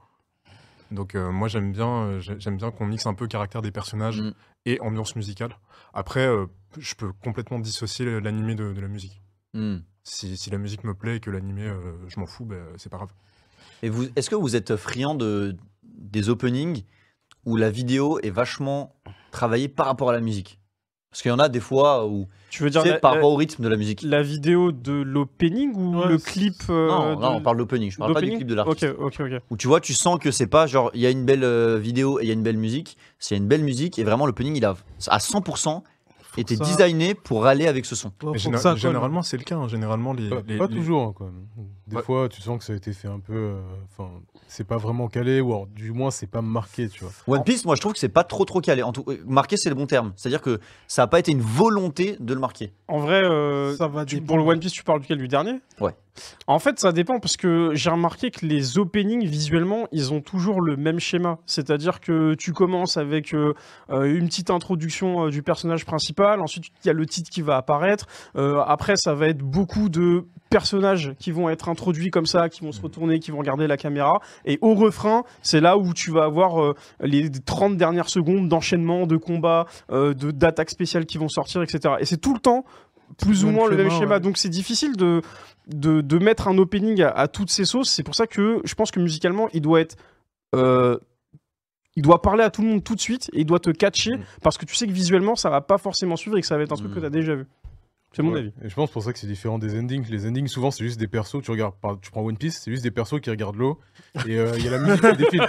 Donc 0.91 1.15
moi 1.15 1.47
j'aime 1.47 1.71
bien, 1.71 2.19
j'ai- 2.19 2.37
j'aime 2.39 2.57
bien 2.57 2.69
qu'on 2.69 2.85
mixe 2.85 3.05
un 3.05 3.13
peu 3.13 3.25
caractère 3.27 3.61
des 3.61 3.71
personnages 3.71 4.21
et 4.65 4.79
ambiance 4.81 5.15
musicale. 5.15 5.57
Après, 5.93 6.27
je 6.77 6.95
peux 6.95 7.13
complètement 7.13 7.59
dissocier 7.59 8.19
l'animé 8.19 8.55
de, 8.55 8.73
de 8.73 8.81
la 8.81 8.89
musique. 8.89 9.21
Hmm. 9.53 9.77
Si, 10.03 10.35
si 10.37 10.49
la 10.49 10.57
musique 10.57 10.83
me 10.83 10.93
plaît 10.93 11.15
et 11.17 11.19
que 11.21 11.29
l'animé, 11.31 11.71
je 12.07 12.19
m'en 12.19 12.25
fous, 12.25 12.43
ben, 12.45 12.61
c'est 12.77 12.89
pas 12.89 12.97
grave. 12.97 13.13
Et 13.83 13.89
vous, 13.89 14.05
est-ce 14.15 14.29
que 14.29 14.35
vous 14.35 14.55
êtes 14.55 14.75
friand 14.75 15.15
de, 15.15 15.55
des 15.83 16.29
openings 16.29 16.83
où 17.45 17.55
la 17.55 17.69
vidéo 17.71 18.19
est 18.21 18.29
vachement 18.29 18.93
travaillée 19.31 19.67
par 19.67 19.85
rapport 19.87 20.09
à 20.09 20.13
la 20.13 20.21
musique? 20.21 20.57
Parce 21.09 21.23
qu'il 21.23 21.29
y 21.29 21.33
en 21.33 21.39
a 21.39 21.49
des 21.49 21.59
fois 21.59 22.07
où 22.07 22.27
Tu 22.51 22.63
veux 22.63 22.69
tu 22.69 22.73
dire 22.73 22.83
sais, 22.83 22.89
la, 22.91 22.99
par 22.99 23.11
la- 23.11 23.15
rapport 23.17 23.31
au 23.33 23.35
rythme 23.35 23.63
de 23.63 23.67
la 23.67 23.75
musique. 23.75 24.01
la 24.01 24.23
vidéo 24.23 24.71
de 24.71 24.93
l'opening 24.93 25.73
ou 25.75 25.99
Ouais, 25.99 26.07
le 26.07 26.17
clip 26.17 26.53
euh, 26.69 26.87
non, 26.87 27.15
de- 27.17 27.21
non, 27.21 27.29
on 27.35 27.41
parle 27.41 27.57
d'opening, 27.57 27.91
je 27.91 27.97
parle 27.97 28.13
pas 28.13 28.21
du 28.21 28.31
clip 28.31 28.47
de 28.47 28.55
l'artiste. 28.55 28.85
Ok, 28.97 29.19
ok, 29.19 29.27
ok. 29.33 29.41
Où 29.49 29.57
tu 29.57 29.67
vois, 29.67 29.81
tu 29.81 29.93
sens 29.93 30.19
que 30.19 30.31
c'est 30.31 30.47
pas 30.47 30.67
genre, 30.67 30.89
il 30.93 31.01
y 31.01 31.05
a 31.05 31.09
une 31.09 31.25
belle 31.25 31.43
euh, 31.43 31.77
vidéo 31.77 32.19
et 32.19 32.23
il 32.23 32.27
y 32.27 32.31
a 32.31 32.33
une 32.33 32.43
belle 32.43 32.55
musique. 32.57 32.97
C'est 33.19 33.35
une 33.35 33.47
belle 33.47 33.63
musique 33.63 33.99
et 33.99 34.05
vraiment 34.05 34.25
l'opening, 34.25 34.55
il 34.55 34.63
a 34.63 34.75
à 35.07 35.17
100% 35.17 35.83
Que 36.35 36.55
ça- 36.55 36.63
designé 36.63 37.13
pour 37.13 37.45
aller 37.45 37.67
avec 37.67 37.85
ce 37.85 37.95
son. 37.95 38.11
Mais 38.23 38.37
géné- 38.37 38.57
ça 38.57 38.75
généralement, 38.75 39.21
c'est 39.21 39.37
le 39.37 39.43
cas. 39.43 39.57
hein. 39.57 39.67
Généralement, 39.67 40.13
les, 40.13 40.29
Pas, 40.29 40.41
les- 40.47 40.57
pas 40.57 40.67
les- 40.67 40.75
toujours, 40.75 41.01
hein, 41.03 41.13
quand 41.15 41.25
même. 41.25 41.45
Des 41.87 41.97
Ouais. 41.97 42.03
fois, 42.03 42.29
tu 42.29 42.41
sens 42.41 42.57
que 42.57 42.63
ça 42.63 42.71
a 42.73 42.75
été 42.77 42.93
fait 42.93 43.07
un 43.09 43.19
peu. 43.19 43.33
euh, 43.35 43.61
Enfin, 43.91 44.09
c'est 44.47 44.63
pas 44.65 44.77
vraiment 44.77 45.07
calé, 45.09 45.41
ou 45.41 45.47
alors, 45.51 45.67
du 45.67 45.91
moins, 45.91 46.09
c'est 46.11 46.27
pas 46.27 46.41
marqué, 46.41 46.87
tu 46.89 47.03
vois. 47.03 47.11
One 47.37 47.43
Piece, 47.43 47.65
moi 47.65 47.75
je 47.75 47.81
trouve 47.81 47.93
que 47.93 47.99
c'est 47.99 48.07
pas 48.09 48.23
trop 48.23 48.45
trop 48.45 48.61
calé. 48.61 48.81
En 48.83 48.93
tout, 48.93 49.03
euh, 49.09 49.17
marqué, 49.25 49.57
c'est 49.57 49.69
le 49.69 49.75
bon 49.75 49.85
terme. 49.87 50.13
C'est-à-dire 50.15 50.41
que 50.41 50.59
ça 50.87 51.03
a 51.03 51.07
pas 51.07 51.19
été 51.19 51.31
une 51.33 51.41
volonté 51.41 52.15
de 52.19 52.33
le 52.33 52.39
marquer. 52.39 52.73
En 52.87 52.99
vrai, 52.99 53.21
euh, 53.23 53.75
Ça 53.75 53.87
va 53.87 54.05
tu- 54.05 54.21
pour 54.21 54.37
le 54.37 54.43
One 54.43 54.59
Piece, 54.59 54.71
tu 54.71 54.83
parles 54.83 55.01
duquel? 55.01 55.17
Du 55.17 55.27
dernier? 55.27 55.59
Ouais. 55.81 55.91
En 56.47 56.59
fait, 56.59 56.79
ça 56.79 56.91
dépend 56.91 57.19
parce 57.19 57.37
que 57.37 57.71
j'ai 57.73 57.89
remarqué 57.89 58.31
que 58.31 58.45
les 58.45 58.77
openings, 58.77 59.25
visuellement, 59.25 59.87
ils 59.91 60.13
ont 60.13 60.21
toujours 60.21 60.61
le 60.61 60.75
même 60.75 60.99
schéma. 60.99 61.37
C'est-à-dire 61.45 61.99
que 61.99 62.33
tu 62.35 62.53
commences 62.53 62.97
avec 62.97 63.33
euh, 63.33 63.53
euh, 63.89 64.03
une 64.03 64.27
petite 64.27 64.49
introduction 64.49 65.27
euh, 65.27 65.29
du 65.29 65.43
personnage 65.43 65.85
principal, 65.85 66.41
ensuite 66.41 66.65
il 66.83 66.87
y 66.87 66.89
a 66.89 66.93
le 66.93 67.05
titre 67.05 67.29
qui 67.29 67.41
va 67.41 67.57
apparaître, 67.57 68.05
après 68.35 68.95
ça 68.95 69.13
va 69.13 69.27
être 69.27 69.39
beaucoup 69.39 69.89
de 69.89 70.25
personnages 70.49 71.13
qui 71.19 71.31
vont 71.31 71.49
être 71.49 71.69
introduits 71.69 72.11
comme 72.11 72.25
ça, 72.25 72.49
qui 72.49 72.61
vont 72.61 72.71
se 72.71 72.81
retourner, 72.81 73.19
qui 73.19 73.31
vont 73.31 73.39
regarder 73.39 73.67
la 73.67 73.77
caméra, 73.77 74.19
et 74.45 74.57
au 74.61 74.73
refrain, 74.73 75.23
c'est 75.41 75.61
là 75.61 75.77
où 75.77 75.93
tu 75.93 76.11
vas 76.11 76.25
avoir 76.25 76.73
les 77.01 77.29
30 77.29 77.77
dernières 77.77 78.09
secondes 78.09 78.49
d'enchaînement, 78.49 79.07
de 79.07 79.17
combats, 79.17 79.65
euh, 79.91 80.13
de 80.13 80.31
d'attaques 80.31 80.69
spéciales 80.69 81.05
qui 81.05 81.17
vont 81.17 81.29
sortir, 81.29 81.61
etc. 81.61 81.95
Et 81.99 82.05
c'est 82.05 82.17
tout 82.17 82.33
le 82.33 82.39
temps 82.39 82.65
plus 83.17 83.43
ou 83.45 83.49
moins 83.51 83.69
le 83.69 83.77
même 83.77 83.89
schéma, 83.91 84.15
ouais. 84.15 84.19
Donc 84.19 84.37
c'est 84.37 84.49
difficile 84.49 84.95
de, 84.97 85.21
de, 85.67 86.01
de 86.01 86.17
mettre 86.19 86.47
un 86.47 86.57
opening 86.57 87.01
à, 87.01 87.09
à 87.09 87.27
toutes 87.27 87.49
ces 87.51 87.65
sauces. 87.65 87.89
C'est 87.89 88.03
pour 88.03 88.15
ça 88.15 88.27
que 88.27 88.61
je 88.63 88.73
pense 88.75 88.91
que 88.91 88.99
musicalement, 88.99 89.49
il 89.53 89.61
doit 89.61 89.81
être. 89.81 89.95
euh, 90.55 90.97
il 91.97 92.03
doit 92.03 92.21
parler 92.21 92.41
à 92.43 92.49
tout 92.49 92.61
le 92.61 92.69
monde 92.69 92.83
tout 92.85 92.95
de 92.95 93.01
suite 93.01 93.29
et 93.33 93.41
il 93.41 93.45
doit 93.45 93.59
te 93.59 93.69
catcher 93.69 94.15
Mm. 94.15 94.21
parce 94.43 94.57
que 94.57 94.65
tu 94.65 94.75
sais 94.75 94.87
que 94.87 94.93
visuellement 94.93 95.35
ça 95.35 95.49
va 95.49 95.59
pas 95.59 95.77
forcément 95.77 96.15
suivre 96.15 96.37
et 96.37 96.41
que 96.41 96.47
ça 96.47 96.55
va 96.55 96.63
être 96.63 96.71
un 96.71 96.77
truc 96.77 96.91
Mm. 96.91 96.95
que 96.95 96.99
tu 97.01 97.05
as 97.05 97.09
déjà 97.09 97.35
vu. 97.35 97.45
C'est 98.13 98.23
mon 98.23 98.33
Ouais. 98.33 98.39
avis. 98.39 98.51
Et 98.61 98.67
je 98.67 98.75
pense 98.75 98.91
pour 98.91 99.01
ça 99.03 99.13
que 99.13 99.19
c'est 99.19 99.27
différent 99.27 99.57
des 99.57 99.79
endings. 99.79 100.05
Les 100.09 100.27
endings, 100.27 100.47
souvent, 100.47 100.69
c'est 100.69 100.83
juste 100.83 100.99
des 100.99 101.07
persos. 101.07 101.41
Tu 101.41 101.49
regardes, 101.49 101.75
par- 101.75 101.97
tu 101.99 102.11
prends 102.11 102.21
One 102.23 102.35
Piece, 102.37 102.59
c'est 102.61 102.69
juste 102.69 102.83
des 102.83 102.91
persos 102.91 103.21
qui 103.21 103.29
regardent 103.29 103.55
l'eau. 103.55 103.79
Et 104.27 104.37
euh, 104.37 104.51
il 104.57 104.65
y 104.65 104.67
a 104.67 104.71
la 104.71 104.79
musique 104.79 105.01
qui 105.01 105.15
défile. 105.17 105.47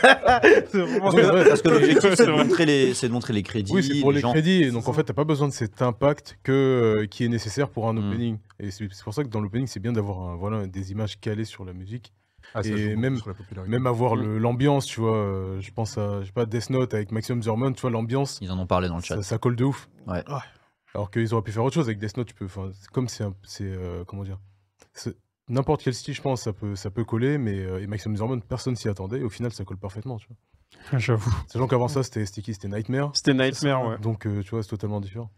C'est 0.71 0.78
vraiment- 0.81 1.11
C'est 1.11 1.23
vrai, 1.23 1.45
Parce 1.49 1.62
que 1.62 1.69
l'objectif, 1.71 2.11
c'est 2.11 2.16
C'est 2.16 2.26
de, 2.26 2.64
les- 2.64 2.95
c'est 2.95 3.09
de 3.09 3.12
montrer 3.12 3.33
les 3.33 3.42
crédits. 3.42 3.73
Oui, 3.73 3.83
c'est 3.83 4.00
pour 4.00 4.12
les, 4.12 4.21
gens. 4.21 4.31
crédits. 4.33 4.62
Et 4.62 4.71
donc, 4.71 4.87
en 4.88 4.92
fait, 4.92 5.02
t'as 5.02 5.12
pas 5.12 5.25
besoin 5.25 5.49
de 5.49 5.52
cet 5.52 5.83
impact 5.83 6.38
que, 6.45 6.52
euh, 7.02 7.07
qui 7.07 7.25
est 7.25 7.28
nécessaire 7.28 7.69
pour 7.69 7.88
un 7.88 7.95
Mm. 7.95 7.99
opening. 8.11 8.38
Et 8.61 8.71
c'est 8.71 8.87
pour 9.02 9.12
ça 9.14 9.25
que 9.25 9.28
dans 9.28 9.40
l'opening, 9.40 9.66
c'est 9.66 9.81
bien 9.81 9.92
d'avoir 9.92 10.21
un- 10.21 10.37
voilà, 10.37 10.66
des 10.69 10.92
images 10.92 11.19
calées 11.19 11.45
sur 11.45 11.64
la 11.64 11.73
musique. 11.73 12.12
Ah, 12.54 12.61
Et 12.64 12.95
même-. 12.97 13.19
Même 13.66 13.87
avoir 13.88 14.14
Mm. 14.14 14.37
l'ambiance, 14.38 14.87
tu 14.87 15.00
vois. 15.00 15.16
euh, 15.16 15.61
je 15.61 15.71
pense 15.73 15.99
à, 15.99 16.21
je 16.21 16.26
sais 16.26 16.33
pas, 16.33 16.47
Death 16.47 16.71
Note 16.71 16.95
avec 16.95 17.11
Maximum 17.11 17.42
Zermon, 17.42 17.73
tu 17.73 17.81
vois, 17.81 17.90
l'ambiance, 17.90 18.38
Ils 18.40 18.52
en 18.52 18.59
ont 18.61 18.66
parlé 18.66 18.87
dans 18.88 18.97
le 18.97 19.02
chat. 19.02 19.16
ça, 19.16 19.23
ça 19.23 19.38
colle 19.38 19.57
de 19.57 19.64
ouf. 19.64 19.88
Ouais. 20.07 20.23
Ouais. 20.28 20.38
Alors 20.95 21.11
qu'ils 21.11 21.33
auraient 21.33 21.43
pu 21.43 21.53
faire 21.53 21.65
autre 21.65 21.75
chose 21.75 21.87
avec 21.87 21.99
Death 21.99 22.17
Note, 22.17 22.29
tu 22.29 22.35
peux. 22.35 22.49
comme 22.93 23.09
c'est. 23.09 23.25
euh, 23.63 24.05
comment 24.05 24.25
dire 24.25 24.39
N'importe 25.49 25.83
quel 25.83 25.95
style, 25.95 26.15
je 26.15 26.23
pense, 26.23 26.43
ça 26.43 26.53
peut, 26.53 26.77
ça 26.77 26.91
peut 26.91 27.05
coller, 27.05 27.37
mais 27.37 27.59
euh, 27.65 27.81
et 27.83 27.87
Maximum 27.87 28.17
Zermon, 28.17 28.41
personne 28.41 28.77
s'y 28.77 28.89
attendait, 28.89 29.19
et 29.19 29.23
au 29.25 29.29
final, 29.29 29.53
ça 29.53 29.65
colle 29.65 29.77
parfaitement, 29.77 30.17
tu 30.19 30.29
vois. 30.29 30.99
J'avoue. 30.99 31.33
Sachant 31.49 31.67
qu'avant 31.67 31.89
ça, 31.89 32.03
c'était 32.03 32.25
qui 32.25 32.55
C'était 32.55 32.69
Nightmare. 32.69 33.11
C'était 33.15 33.35
Nightmare, 33.35 33.87
ouais. 33.87 33.99
Donc, 33.99 34.27
euh, 34.27 34.43
tu 34.43 34.51
vois, 34.51 34.63
c'est 34.63 34.69
totalement 34.69 35.01
différent. 35.01 35.31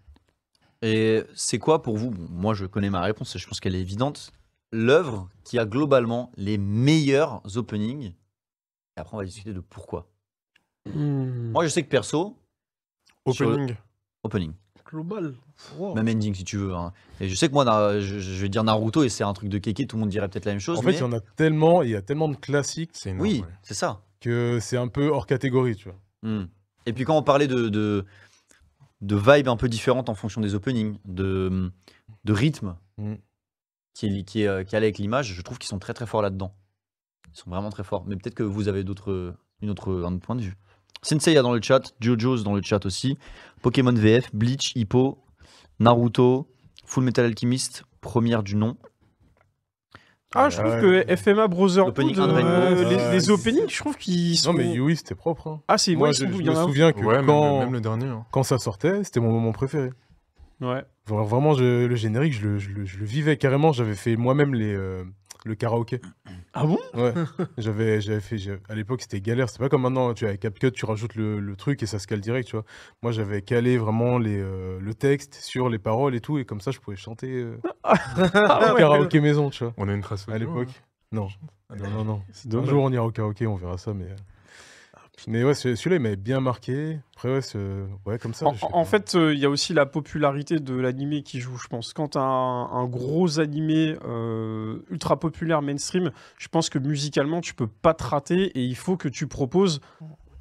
Et 0.83 1.23
c'est 1.35 1.59
quoi 1.59 1.83
pour 1.83 1.97
vous 1.97 2.11
bon, 2.11 2.27
Moi, 2.31 2.55
je 2.55 2.67
connais 2.67 2.91
ma 2.91 3.01
réponse 3.01 3.35
et 3.35 3.39
je 3.39 3.47
pense 3.49 3.61
qu'elle 3.61 3.75
est 3.75 3.81
évidente. 3.81 4.33
L'œuvre 4.73 5.31
qui 5.45 5.59
a 5.59 5.65
globalement 5.65 6.31
les 6.37 6.59
meilleurs 6.59 7.41
openings. 7.57 8.13
Et 8.97 9.01
après, 9.01 9.15
on 9.15 9.19
va 9.19 9.25
discuter 9.25 9.53
de 9.55 9.61
pourquoi. 9.61 10.11
Hmm. 10.87 11.51
Moi, 11.53 11.65
je 11.65 11.69
sais 11.71 11.83
que 11.83 11.89
perso, 11.89 12.37
le- 13.27 13.31
Opening. 13.33 13.77
opening. 14.23 14.53
Global. 14.85 15.35
Wow. 15.79 15.95
Même 15.95 16.09
ending 16.09 16.35
si 16.35 16.45
tu 16.45 16.57
veux. 16.59 16.75
hein. 16.75 16.93
Et 17.21 17.29
je 17.29 17.35
sais 17.35 17.49
que 17.49 17.53
moi, 17.55 17.65
na- 17.65 18.01
je, 18.01 18.19
je 18.19 18.41
vais 18.43 18.49
dire 18.49 18.65
Naruto 18.65 19.03
et 19.05 19.09
c'est 19.09 19.25
un 19.25 19.33
truc 19.33 19.49
de 19.49 19.59
kéké, 19.59 19.87
tout 19.87 19.97
le 19.97 20.01
monde 20.01 20.09
dirait 20.11 20.29
peut-être 20.29 20.45
la 20.47 20.53
même 20.53 20.61
chose. 20.61 20.79
En 20.79 20.83
fait, 20.83 20.93
il 20.93 20.99
y 20.99 21.03
en 21.03 21.13
a 21.13 21.21
tellement, 21.21 21.83
il 21.83 21.91
y 21.91 21.97
a 21.97 22.03
tellement 22.03 22.29
de 22.29 22.37
classiques 22.37 22.91
C'est 22.93 23.11
énorme. 23.11 23.23
Oui, 23.27 23.41
ouais. 23.41 23.55
c'est 23.63 23.75
ça. 23.75 24.03
que 24.21 24.59
c'est 24.61 24.77
un 24.77 24.89
peu 24.89 25.09
hors 25.09 25.27
catégorie, 25.27 25.77
tu 25.77 25.89
vois. 25.89 25.99
Hmm. 26.23 26.47
Et 26.87 26.93
puis 26.93 27.05
quand 27.05 27.17
on 27.17 27.23
parlait 27.23 27.47
de, 27.47 27.69
de, 27.69 28.05
de 29.01 29.17
vibes 29.17 29.49
un 29.49 29.57
peu 29.57 29.69
différentes 29.69 30.09
en 30.09 30.15
fonction 30.15 30.41
des 30.41 30.55
openings, 30.55 30.97
de, 31.05 31.71
de 32.25 32.33
rythme 32.33 32.77
Mm. 32.97 33.15
qui, 33.95 34.07
est, 34.07 34.23
qui, 34.23 34.43
est, 34.43 34.47
euh, 34.47 34.63
qui 34.65 34.77
allait 34.77 34.87
avec 34.87 34.99
l'image, 34.99 35.33
je 35.35 35.43
trouve 35.43 35.59
qu'ils 35.59 35.69
sont 35.69 35.81
très 35.81 35.95
très 35.95 36.07
forts 36.07 36.23
là-dedans. 36.23 36.55
Ils 37.33 37.39
sont 37.39 37.51
vraiment 37.51 37.71
très 37.71 37.83
forts. 37.83 38.05
Mais 38.07 38.15
peut-être 38.17 38.37
que 38.37 38.45
vous 38.45 38.69
avez 38.69 38.85
d'autres, 38.85 39.35
une 39.63 39.71
autre, 39.71 40.05
un 40.07 40.13
autre 40.15 40.25
point 40.25 40.37
de 40.37 40.43
vue. 40.43 40.57
Sensei 41.03 41.37
a 41.37 41.43
dans 41.43 41.53
le 41.53 41.61
chat, 41.61 41.93
Jojo's 42.01 42.45
dans 42.45 42.55
le 42.55 42.63
chat 42.63 42.87
aussi, 42.87 43.19
Pokémon 43.63 43.93
VF, 43.93 44.33
Bleach, 44.35 44.73
Hippo, 44.77 45.19
Naruto, 45.81 46.47
Full 46.87 47.05
Metal 47.05 47.25
Alchemist, 47.25 47.85
première 48.01 48.43
du 48.43 48.57
nom. 48.57 48.77
Ah, 50.37 50.51
je 50.51 50.59
trouve 50.59 50.73
Ouais. 50.83 51.05
que 51.07 51.17
FMA 51.17 51.47
Brotherhood, 51.47 51.97
L'opening 51.97 52.19
euh, 52.19 52.89
les, 52.89 53.13
les 53.13 53.31
openings, 53.31 53.69
je 53.69 53.79
trouve 53.79 53.97
qu'ils 53.97 54.37
sont. 54.37 54.53
Non, 54.53 54.59
mais 54.59 54.73
Yui, 54.75 54.97
c'était 54.97 55.15
propre. 55.15 55.47
hein. 55.47 55.61
Ah, 55.69 55.79
c'est 55.79 55.95
Moi, 55.95 56.09
ouais, 56.09 56.15
je, 56.15 56.25
ils 56.25 56.33
sont- 56.33 56.39
je 56.45 56.51
me 56.51 56.55
souviens 56.57 56.93
que 56.93 56.99
Ouais, 57.01 57.17
même, 57.19 57.27
quand, 57.27 57.59
le, 57.61 57.65
même 57.67 57.73
le 57.75 57.81
dernier. 57.81 58.07
hein. 58.07 58.25
quand 58.33 58.43
ça 58.43 58.59
sortait, 58.59 59.05
c'était 59.05 59.21
mon 59.21 59.31
moment 59.31 59.53
préféré. 59.53 59.91
Ouais. 60.61 60.83
Vra- 61.09 61.25
Vraiment, 61.25 61.55
je- 61.55 61.87
le 61.87 61.95
générique, 61.95 62.33
je 62.33 62.49
le, 62.49 62.59
je 62.59 62.71
le- 62.71 62.85
je 62.85 62.99
le 62.99 63.05
vivais 63.05 63.37
carrément. 63.37 63.71
J'avais 63.73 63.95
fait 63.95 64.17
moi-même 64.17 64.55
les, 64.55 64.75
euh, 64.75 65.05
le 65.45 65.55
karaoké. 65.55 66.01
Ah 66.53 66.65
bon? 66.67 66.79
Ouais. 66.95 67.13
j'avais, 67.59 68.01
j'avais 68.01 68.21
fait. 68.21 68.37
À 68.69 68.75
l'époque, 68.75 69.03
c'était 69.03 69.21
galère. 69.21 69.49
C'est 69.49 69.59
pas 69.59 69.69
comme 69.69 69.83
maintenant. 69.83 70.13
Tu 70.15 70.25
as 70.25 70.29
avec 70.31 70.41
CapCut, 70.41 70.73
tu 70.73 70.85
rajoutes 70.87 71.15
le, 71.15 71.39
le 71.41 71.57
truc 71.57 71.83
et 71.83 71.87
ça 71.87 71.99
se 71.99 72.07
cale 72.07 72.21
direct. 72.21 72.49
Tu 72.49 72.57
vois. 72.57 72.65
Moi, 73.03 73.13
j'avais 73.13 73.43
calé 73.43 73.77
vraiment 73.79 74.19
les, 74.19 74.39
euh, 74.41 74.79
le 74.81 74.95
texte 74.95 75.35
sur 75.35 75.69
les 75.69 75.79
paroles 75.79 76.15
et 76.15 76.21
tout, 76.21 76.39
et 76.39 76.45
comme 76.45 76.61
ça, 76.61 76.71
je 76.71 76.81
pouvais 76.81 76.97
chanter 76.97 77.29
euh, 77.31 77.59
Ah 77.85 78.73
ouais. 78.75 78.81
karaoké 78.81 79.21
maison. 79.21 79.51
Tu 79.51 79.65
vois. 79.65 79.75
On 79.77 79.89
a 79.89 79.93
une 79.93 80.01
trace 80.03 80.27
À 80.29 80.35
audio, 80.37 80.49
l'époque. 80.49 80.69
hein. 80.71 80.85
Non. 81.13 81.29
Ah, 81.71 81.77
Non, 81.77 81.91
non, 81.91 82.05
non. 82.05 82.23
C'est 82.33 82.49
Un 82.49 82.51
dommage. 82.51 82.71
jour, 82.71 82.83
on 82.83 82.91
ira 82.93 83.05
au 83.05 83.11
karaoké, 83.11 83.47
on 83.47 83.57
verra 83.57 83.79
ça, 83.79 83.93
mais. 83.95 84.05
euh, 84.05 84.17
Mais 85.29 85.43
ouais, 85.45 85.55
ce- 85.55 85.75
celui-là, 85.75 85.97
il 85.97 86.03
m'avait 86.03 86.17
bien 86.17 86.41
marqué. 86.41 86.99
Après, 87.15 87.31
ouais, 87.31 87.41
ouais 88.05 88.19
comme 88.19 88.35
ça. 88.35 88.47
En, 88.73 88.85
fait, 88.85 89.15
euh, 89.15 89.33
il 89.33 89.39
y 89.41 89.47
a 89.47 89.51
aussi 89.51 89.73
la 89.73 89.87
popularité 89.87 90.59
de 90.59 90.75
l'animé 90.75 91.23
qui 91.23 91.41
joue, 91.41 91.57
je 91.57 91.69
pense. 91.69 91.93
Quand 91.93 92.09
tu 92.09 92.19
un, 92.19 92.23
un 92.23 92.85
gros 92.87 93.41
animé 93.41 93.97
euh, 94.05 94.81
ultra 94.91 95.19
populaire 95.19 95.63
mainstream, 95.63 96.11
je 96.39 96.49
pense 96.49 96.69
que 96.69 96.79
musicalement, 96.79 97.41
tu 97.41 97.55
peux 97.55 97.67
pas 97.69 97.95
te 97.95 98.05
rater 98.05 98.47
et 98.59 98.63
il 98.65 98.77
faut 98.77 98.97
que 98.97 99.09
tu 99.09 99.27
proposes. 99.27 99.81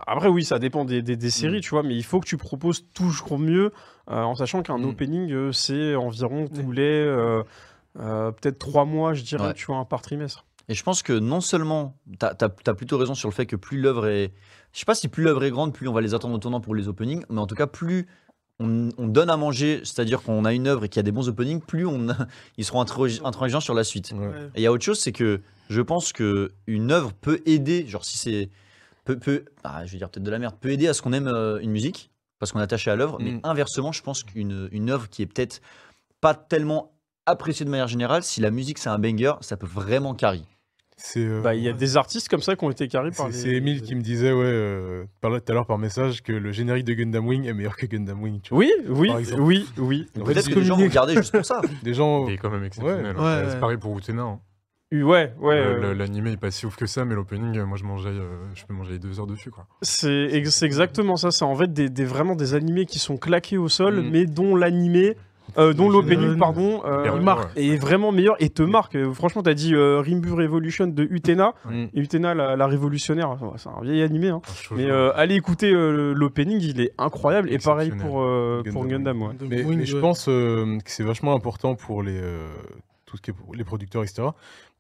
Après, 0.06 0.28
oui, 0.28 0.44
ça 0.44 0.60
dépend 0.60 0.84
des, 0.84 1.02
des- 1.02 1.16
des 1.16 1.30
séries, 1.30 1.62
tu 1.62 1.70
vois, 1.70 1.84
mais 1.84 1.96
il 1.96 2.04
faut 2.04 2.20
que 2.20 2.28
tu 2.28 2.36
proposes 2.38 2.86
toujours 2.94 3.40
mieux, 3.40 3.72
euh, 4.12 4.22
en 4.24 4.36
sachant 4.36 4.62
qu'un 4.64 4.78
Mm. 4.80 4.86
opening, 4.86 5.32
euh, 5.32 5.52
c'est 5.54 5.96
environ 5.96 6.48
tous 6.54 6.72
les 6.74 6.82
euh, 6.84 7.42
euh, 8.00 8.32
peut-être 8.32 8.60
trois 8.60 8.84
mois, 8.84 9.14
je 9.14 9.22
dirais, 9.24 9.48
Ouais. 9.48 9.54
tu 9.54 9.68
vois, 9.68 9.78
un 9.78 9.86
par 9.86 10.02
trimestre. 10.02 10.44
Et 10.70 10.74
je 10.74 10.84
pense 10.84 11.04
que 11.04 11.14
non 11.14 11.42
seulement, 11.42 11.98
tu 12.20 12.26
as, 12.26 12.74
plutôt 12.74 12.98
raison 12.98 13.16
sur 13.16 13.28
le 13.30 13.34
fait 13.34 13.46
que 13.46 13.56
plus 13.56 13.80
l'œuvre 13.80 14.08
est. 14.08 14.34
Je 14.72 14.80
sais 14.80 14.86
pas 14.86 14.96
si 14.96 15.08
plus 15.08 15.24
l'œuvre 15.24 15.44
est 15.44 15.52
grande, 15.52 15.74
plus 15.74 15.88
on 15.88 15.94
va 15.94 16.02
les 16.02 16.14
attendre 16.14 16.34
au 16.34 16.38
tournant 16.40 16.62
pour 16.62 16.74
les 16.74 16.88
openings, 16.88 17.24
mais 17.30 17.40
en 17.40 17.48
tout 17.48 17.56
cas, 17.56 17.68
plus 17.68 18.08
on, 18.60 18.90
on 18.98 19.08
donne 19.08 19.30
à 19.30 19.38
manger, 19.38 19.82
c'est-à-dire 19.84 20.22
qu'on 20.22 20.46
a 20.46 20.54
une 20.54 20.68
œuvre 20.68 20.86
et 20.86 20.90
qu'il 20.90 20.98
y 20.98 21.02
a 21.02 21.04
des 21.04 21.12
bons 21.12 21.28
openings, 21.28 21.60
plus 21.62 21.86
on, 21.86 22.08
ils 22.58 22.66
seront 22.66 22.82
intransigeants 22.82 23.60
sur 23.60 23.74
la 23.74 23.84
suite. 23.84 24.14
Ouais. 24.16 24.50
Et 24.56 24.62
il 24.62 24.64
y 24.64 24.68
a 24.68 24.72
autre 24.72 24.84
chose, 24.84 25.00
c'est 25.00 25.12
que 25.12 25.42
je 25.70 25.82
pense 25.82 26.14
que 26.14 26.52
une 26.68 26.92
œuvre 26.92 27.14
peut 27.14 27.42
aider, 27.46 27.86
genre 27.88 28.06
si 28.06 28.18
c'est. 28.18 28.50
Peut, 29.06 29.20
peut, 29.20 29.44
ah, 29.66 29.86
je 29.86 29.92
vais 29.92 29.98
dire 29.98 30.10
peut-être 30.10 30.24
de 30.24 30.32
la 30.32 30.40
merde, 30.40 30.56
peut 30.60 30.70
aider 30.70 30.88
à 30.88 30.94
ce 30.94 31.02
qu'on 31.02 31.12
aime 31.12 31.28
euh, 31.28 31.60
une 31.60 31.72
musique, 31.72 32.10
parce 32.40 32.54
qu'on 32.54 32.60
est 32.60 32.64
attaché 32.64 32.90
à 32.90 32.96
l'œuvre, 32.96 33.18
mais 33.20 33.32
Mm. 33.32 33.40
inversement, 33.44 33.92
je 33.92 34.02
pense 34.02 34.24
qu'une 34.24 34.70
une 34.72 34.90
œuvre 34.90 35.10
qui 35.10 35.22
est 35.22 35.26
peut-être 35.26 35.62
pas 36.22 36.34
tellement 36.34 36.94
appréciée 37.26 37.66
de 37.66 37.70
manière 37.70 37.88
générale, 37.90 38.24
si 38.24 38.40
la 38.40 38.50
musique 38.50 38.78
c'est 38.78 38.90
un 38.90 39.00
banger, 39.00 39.34
ça 39.42 39.58
peut 39.58 39.68
vraiment 39.68 40.14
carry. 40.14 40.46
C'est. 40.98 41.26
euh, 41.26 41.42
Bah, 41.42 41.56
Il 41.56 41.64
y 41.64 41.70
a 41.70 41.74
des 41.74 41.98
artistes 41.98 42.30
comme 42.30 42.42
ça 42.42 42.56
qui 42.56 42.64
ont 42.64 42.70
été 42.72 42.88
carrés 42.88 43.12
par 43.12 43.28
C'est 43.28 43.34
les. 43.34 43.38
c'est 43.40 43.50
Emile 43.58 43.82
qui 43.82 43.96
me 43.96 44.02
disait, 44.02 44.32
ouais, 44.32 44.44
euh, 44.46 45.04
tout 45.22 45.28
à 45.28 45.54
l'heure 45.54 45.66
par 45.66 45.78
message, 45.78 46.22
que 46.24 46.32
le 46.34 46.52
générique 46.52 46.86
de 46.86 46.94
Gundam 46.94 47.28
Wing 47.28 47.46
est 47.46 47.54
meilleur 47.54 47.76
que 47.76 47.86
Gundam 47.86 48.22
Wing. 48.22 48.40
Tu 48.42 48.54
vois. 48.54 48.64
Oui, 48.64 48.72
oui, 48.90 49.12
oui, 49.38 49.66
oui. 49.78 50.08
Donc, 50.16 50.26
Peut-être 50.28 50.50
que 50.50 50.56
les 50.60 50.66
gens 50.66 50.76
vont 50.76 50.82
communiquer. 50.82 50.90
regarder 51.00 51.16
juste 51.16 51.34
pour 51.36 51.46
ça. 51.46 51.62
Des 51.84 51.94
gens. 51.94 52.28
Il 52.28 52.34
est 52.34 52.38
quand 52.38 52.50
même 52.52 52.64
exceptionnel. 52.64 53.16
Ouais. 53.16 53.22
hein. 53.22 53.44
Ouais, 53.44 53.50
C'est 53.52 53.60
pareil 53.60 53.78
pour 53.78 53.98
Utena. 53.98 54.24
hein. 54.24 54.40
Ouais, 54.92 55.34
ouais. 55.40 55.56
Euh, 55.58 55.84
euh, 55.86 55.94
L'animé 55.96 56.34
est 56.34 56.38
pas 56.38 56.52
si 56.52 56.68
ouf 56.68 56.76
que 56.76 56.86
ça, 56.86 57.04
mais 57.04 57.16
l'opening, 57.16 57.58
euh, 57.58 57.66
moi 57.66 57.78
je 57.80 57.84
mangeais, 57.84 58.10
euh, 58.10 58.38
je 58.54 58.64
peux 58.64 58.76
manger 58.76 59.00
deux 59.00 59.20
heures 59.20 59.26
dessus. 59.26 59.50
Quoi. 59.50 59.66
C'est 59.82 60.28
ex- 60.32 60.52
c'est 60.52 60.68
exactement 60.68 61.16
ça. 61.16 61.32
C'est 61.32 61.46
en 61.46 61.56
fait 61.56 61.74
des, 61.74 61.90
des- 61.90 62.06
vraiment 62.06 62.36
des 62.36 62.54
animés 62.54 62.86
qui 62.86 63.00
sont 63.00 63.18
claqués 63.18 63.58
au 63.58 63.68
sol, 63.70 64.02
Mm. 64.04 64.10
mais 64.12 64.26
dont 64.28 64.56
l'animé, 64.56 65.16
euh, 65.58 65.74
dont 65.74 65.90
l'opening, 65.90 66.38
pardon, 66.38 66.82
euh, 66.86 67.20
marque. 67.22 67.56
est 67.58 67.76
vraiment 67.78 68.12
meilleur 68.12 68.36
et 68.40 68.50
te 68.50 68.64
marque. 68.64 68.96
Euh, 68.96 69.14
Franchement, 69.14 69.44
t'as 69.44 69.54
dit 69.54 69.74
euh, 69.76 70.00
Rimbu 70.02 70.32
Revolution 70.32 70.88
de 70.88 71.04
Utena. 71.10 71.54
Mm. 71.66 71.86
Et 71.94 72.00
Utena, 72.00 72.34
la, 72.34 72.56
la 72.56 72.68
révolutionnaire, 72.68 73.30
enfin, 73.30 73.54
c'est 73.58 73.70
un 73.70 73.82
vieil 73.82 74.02
animé. 74.02 74.30
hein. 74.30 74.42
Un 74.48 74.54
show 74.54 74.76
Mais 74.76 74.90
euh, 74.90 75.12
allez 75.16 75.36
écouter 75.36 75.72
euh, 75.72 76.14
l'opening, 76.14 76.60
il 76.62 76.82
est 76.82 76.92
incroyable. 76.98 77.52
Et 77.52 77.58
pareil 77.58 77.92
pour, 77.92 78.22
euh, 78.22 78.62
Gundam 78.64 78.74
pour. 78.74 78.88
Gundam. 78.88 79.22
ouais. 79.22 79.34
Mais, 79.50 79.64
Wing, 79.64 79.80
mais 79.80 79.86
je 79.86 79.96
ouais. 79.96 80.02
pense 80.02 80.28
euh, 80.30 80.78
que 80.84 80.90
c'est 80.92 81.04
vachement 81.04 81.34
important 81.36 81.76
pour 81.76 82.04
les, 82.04 82.18
euh, 82.18 82.48
tout 83.06 83.18
ce 83.18 83.22
qui 83.22 83.32
est 83.32 83.34
pour 83.34 83.54
les 83.56 83.64
producteurs, 83.64 84.04
etc. 84.04 84.28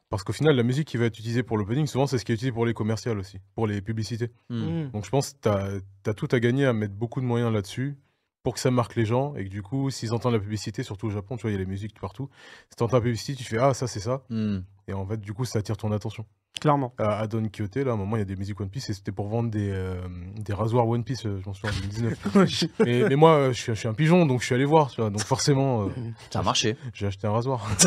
Parce 0.10 0.24
qu'au 0.24 0.34
final, 0.34 0.56
la 0.56 0.62
musique 0.62 0.88
qui 0.88 0.98
va 0.98 1.06
être 1.06 1.18
utilisée 1.18 1.42
pour 1.42 1.58
l'opening, 1.58 1.88
souvent, 1.88 2.06
c'est 2.06 2.20
ce 2.20 2.25
qui 2.25 2.32
est 2.32 2.36
utilisé 2.36 2.51
pour 2.51 2.68
les 2.68 2.75
commerciales 2.75 3.18
aussi, 3.18 3.38
pour 3.56 3.65
les 3.65 3.82
publicités. 3.82 4.30
Mm. 4.50 4.89
Donc 4.94 5.06
je 5.06 5.10
pense 5.10 5.34
que 5.34 5.80
tu 6.03 6.10
as, 6.10 6.13
tout 6.13 6.27
à 6.32 6.39
gagner 6.39 6.65
à 6.68 6.74
mettre 6.74 6.94
beaucoup 6.94 7.20
de 7.20 7.25
moyens 7.25 7.51
là-dessus 7.51 7.96
pour 8.44 8.54
que 8.54 8.60
ça 8.60 8.72
marque 8.72 8.96
les 8.96 9.06
gens 9.06 9.36
et 9.36 9.46
que 9.46 9.50
du 9.50 9.62
coup, 9.62 9.90
s'ils 9.90 10.14
entendent 10.14 10.34
la 10.34 10.40
publicité, 10.40 10.84
surtout 10.84 11.08
au 11.08 11.10
Japon, 11.10 11.38
tu 11.38 11.44
vois, 11.44 11.52
il 11.52 11.54
y 11.54 11.58
a 11.58 11.60
les 11.60 11.66
musiques 11.66 12.00
partout. 12.00 12.30
Si 12.70 12.76
tu 12.76 12.84
entends 12.84 12.98
la 12.98 13.02
publicité, 13.02 13.36
tu 13.36 13.46
fais 13.46 13.58
Ah, 13.58 13.74
ça, 13.74 13.88
c'est 13.88 14.02
ça. 14.02 14.24
Hmm. 14.30 14.60
Et 14.88 14.94
en 14.94 15.06
fait, 15.06 15.20
du 15.20 15.34
coup, 15.34 15.46
ça 15.46 15.60
attire 15.60 15.78
ton 15.78 15.92
attention. 15.94 16.26
Clairement. 16.62 16.93
À, 16.98 17.19
à 17.19 17.27
Don 17.27 17.43
Quixote, 17.50 17.75
là, 17.77 17.91
à 17.91 17.93
un 17.95 17.98
moment, 17.98 18.15
il 18.15 18.19
y 18.19 18.22
a 18.22 18.25
des 18.25 18.36
musiques 18.38 18.60
One 18.62 18.69
Piece 18.69 18.89
et 18.89 18.93
c'était 18.93 19.12
pour 19.12 19.27
vendre 19.27 19.50
des, 19.50 19.69
euh, 19.72 19.95
des 20.38 20.53
rasoirs 20.53 20.88
One 20.88 21.03
Piece, 21.03 21.25
euh, 21.25 21.39
je 21.41 21.45
m'en 21.50 21.53
souviens, 21.53 21.72
en 21.75 21.81
2019. 21.81 22.69
mais, 22.79 23.03
mais 23.10 23.15
moi, 23.17 23.31
euh, 23.31 23.48
je 23.53 23.60
suis, 23.62 23.74
je 23.74 23.79
suis 23.79 23.88
un 23.89 23.93
pigeon, 23.93 24.25
donc 24.25 24.39
je 24.41 24.45
suis 24.45 24.55
allé 24.55 24.63
voir, 24.63 24.89
tu 24.89 25.01
vois. 25.01 25.10
Donc 25.10 25.22
forcément, 25.24 25.83
euh, 25.83 25.88
Ça 26.29 26.39
a 26.39 26.43
marché. 26.43 26.77
j'ai 26.93 27.07
acheté 27.07 27.27
un 27.27 27.31
rasoir. 27.31 27.67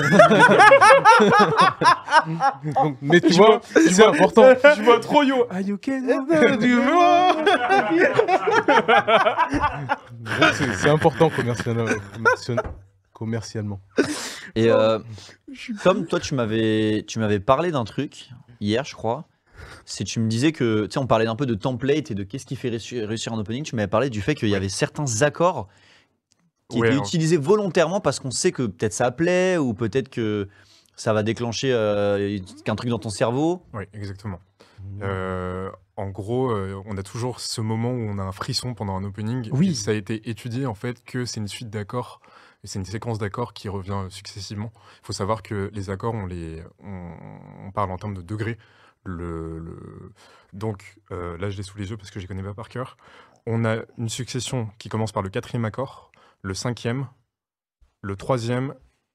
Donc, 2.74 2.96
mais 3.00 3.20
tu 3.20 3.32
Je 3.32 3.36
vois, 3.36 3.58
vois- 3.58 3.60
c'est 3.88 4.04
important. 4.04 4.42
Je 4.76 4.82
vois 4.82 4.98
trop 5.00 5.22
yo. 5.22 5.46
Ah, 5.50 5.60
you 5.60 5.78
can- 5.78 6.02
Donc, 10.20 10.54
c'est- 10.54 10.74
C'est 10.74 10.90
important 10.90 11.30
commercialement. 11.30 11.84
commercial- 12.14 12.62
commercialement. 13.12 13.80
Et 14.54 14.70
euh, 14.70 14.98
Tom, 15.82 16.06
toi, 16.06 16.20
tu 16.20 16.34
m'avais, 16.34 17.04
tu 17.06 17.18
m'avais 17.18 17.40
parlé 17.40 17.70
d'un 17.70 17.84
truc 17.84 18.30
hier, 18.60 18.84
je 18.84 18.94
crois. 18.94 19.28
C'est 19.84 20.04
tu 20.04 20.20
me 20.20 20.28
disais 20.28 20.52
que, 20.52 20.84
tu 20.84 20.92
sais, 20.92 20.98
on 20.98 21.06
parlait 21.06 21.26
un 21.26 21.36
peu 21.36 21.46
de 21.46 21.54
template 21.54 22.10
et 22.10 22.14
de 22.14 22.22
qu'est-ce 22.24 22.46
qui 22.46 22.56
fait 22.56 22.68
réussir, 22.68 23.32
un 23.32 23.38
opening. 23.38 23.62
Tu 23.64 23.74
m'avais 23.74 23.88
parlé 23.88 24.10
du 24.10 24.20
fait 24.20 24.34
qu'il 24.34 24.48
y 24.48 24.54
avait 24.54 24.68
certains 24.68 25.22
accords 25.22 25.68
qui 26.68 26.80
Ouais, 26.80 26.88
étaient 26.88 26.96
hein. 26.96 27.02
utilisés 27.02 27.36
volontairement 27.36 28.00
parce 28.00 28.20
qu'on 28.20 28.30
sait 28.30 28.52
que 28.52 28.64
peut-être 28.64 28.92
ça 28.92 29.10
plaît 29.10 29.56
ou 29.56 29.72
peut-être 29.72 30.08
que 30.08 30.48
ça 30.96 31.12
va 31.12 31.22
déclencher 31.22 31.72
euh, 31.72 32.38
qu'un 32.64 32.74
truc 32.74 32.90
dans 32.90 32.98
ton 32.98 33.10
cerveau. 33.10 33.62
Oui, 33.72 33.84
exactement. 33.94 34.40
Euh, 35.02 35.70
en 35.96 36.08
gros, 36.10 36.50
euh, 36.50 36.80
on 36.86 36.96
a 36.96 37.02
toujours 37.02 37.40
ce 37.40 37.60
moment 37.60 37.90
où 37.90 38.00
on 38.00 38.18
a 38.18 38.22
un 38.22 38.32
frisson 38.32 38.74
pendant 38.74 38.96
un 38.96 39.04
opening. 39.04 39.48
Oui. 39.52 39.70
Et 39.70 39.74
ça 39.74 39.90
a 39.90 39.94
été 39.94 40.28
étudié 40.28 40.66
en 40.66 40.74
fait 40.74 41.02
que 41.04 41.24
c'est 41.24 41.40
une 41.40 41.48
suite 41.48 41.70
d'accords. 41.70 42.20
Et 42.64 42.66
C'est 42.66 42.78
une 42.78 42.84
séquence 42.84 43.18
d'accords 43.18 43.52
qui 43.52 43.68
revient 43.68 44.06
successivement. 44.10 44.72
Il 45.02 45.06
faut 45.06 45.12
savoir 45.12 45.42
que 45.42 45.70
les 45.72 45.90
accords, 45.90 46.14
on, 46.14 46.26
les, 46.26 46.62
on, 46.80 47.16
on 47.66 47.70
parle 47.72 47.90
en 47.90 47.96
termes 47.98 48.14
de 48.14 48.22
degrés. 48.22 48.58
Le, 49.04 49.58
le- 49.60 50.12
Donc 50.52 50.98
euh, 51.12 51.36
là, 51.38 51.48
je 51.50 51.56
l'ai 51.56 51.62
sous 51.62 51.78
les 51.78 51.90
yeux 51.90 51.96
parce 51.96 52.10
que 52.10 52.18
je 52.18 52.24
les 52.24 52.28
connais 52.28 52.42
pas 52.42 52.54
par 52.54 52.68
cœur. 52.68 52.96
On 53.46 53.64
a 53.64 53.78
une 53.98 54.08
succession 54.08 54.68
qui 54.78 54.88
commence 54.88 55.12
par 55.12 55.22
le 55.22 55.28
quatrième 55.28 55.64
accord, 55.64 56.10
le 56.42 56.54
cinquième, 56.54 57.06
le 58.02 58.16
troisième 58.16 58.74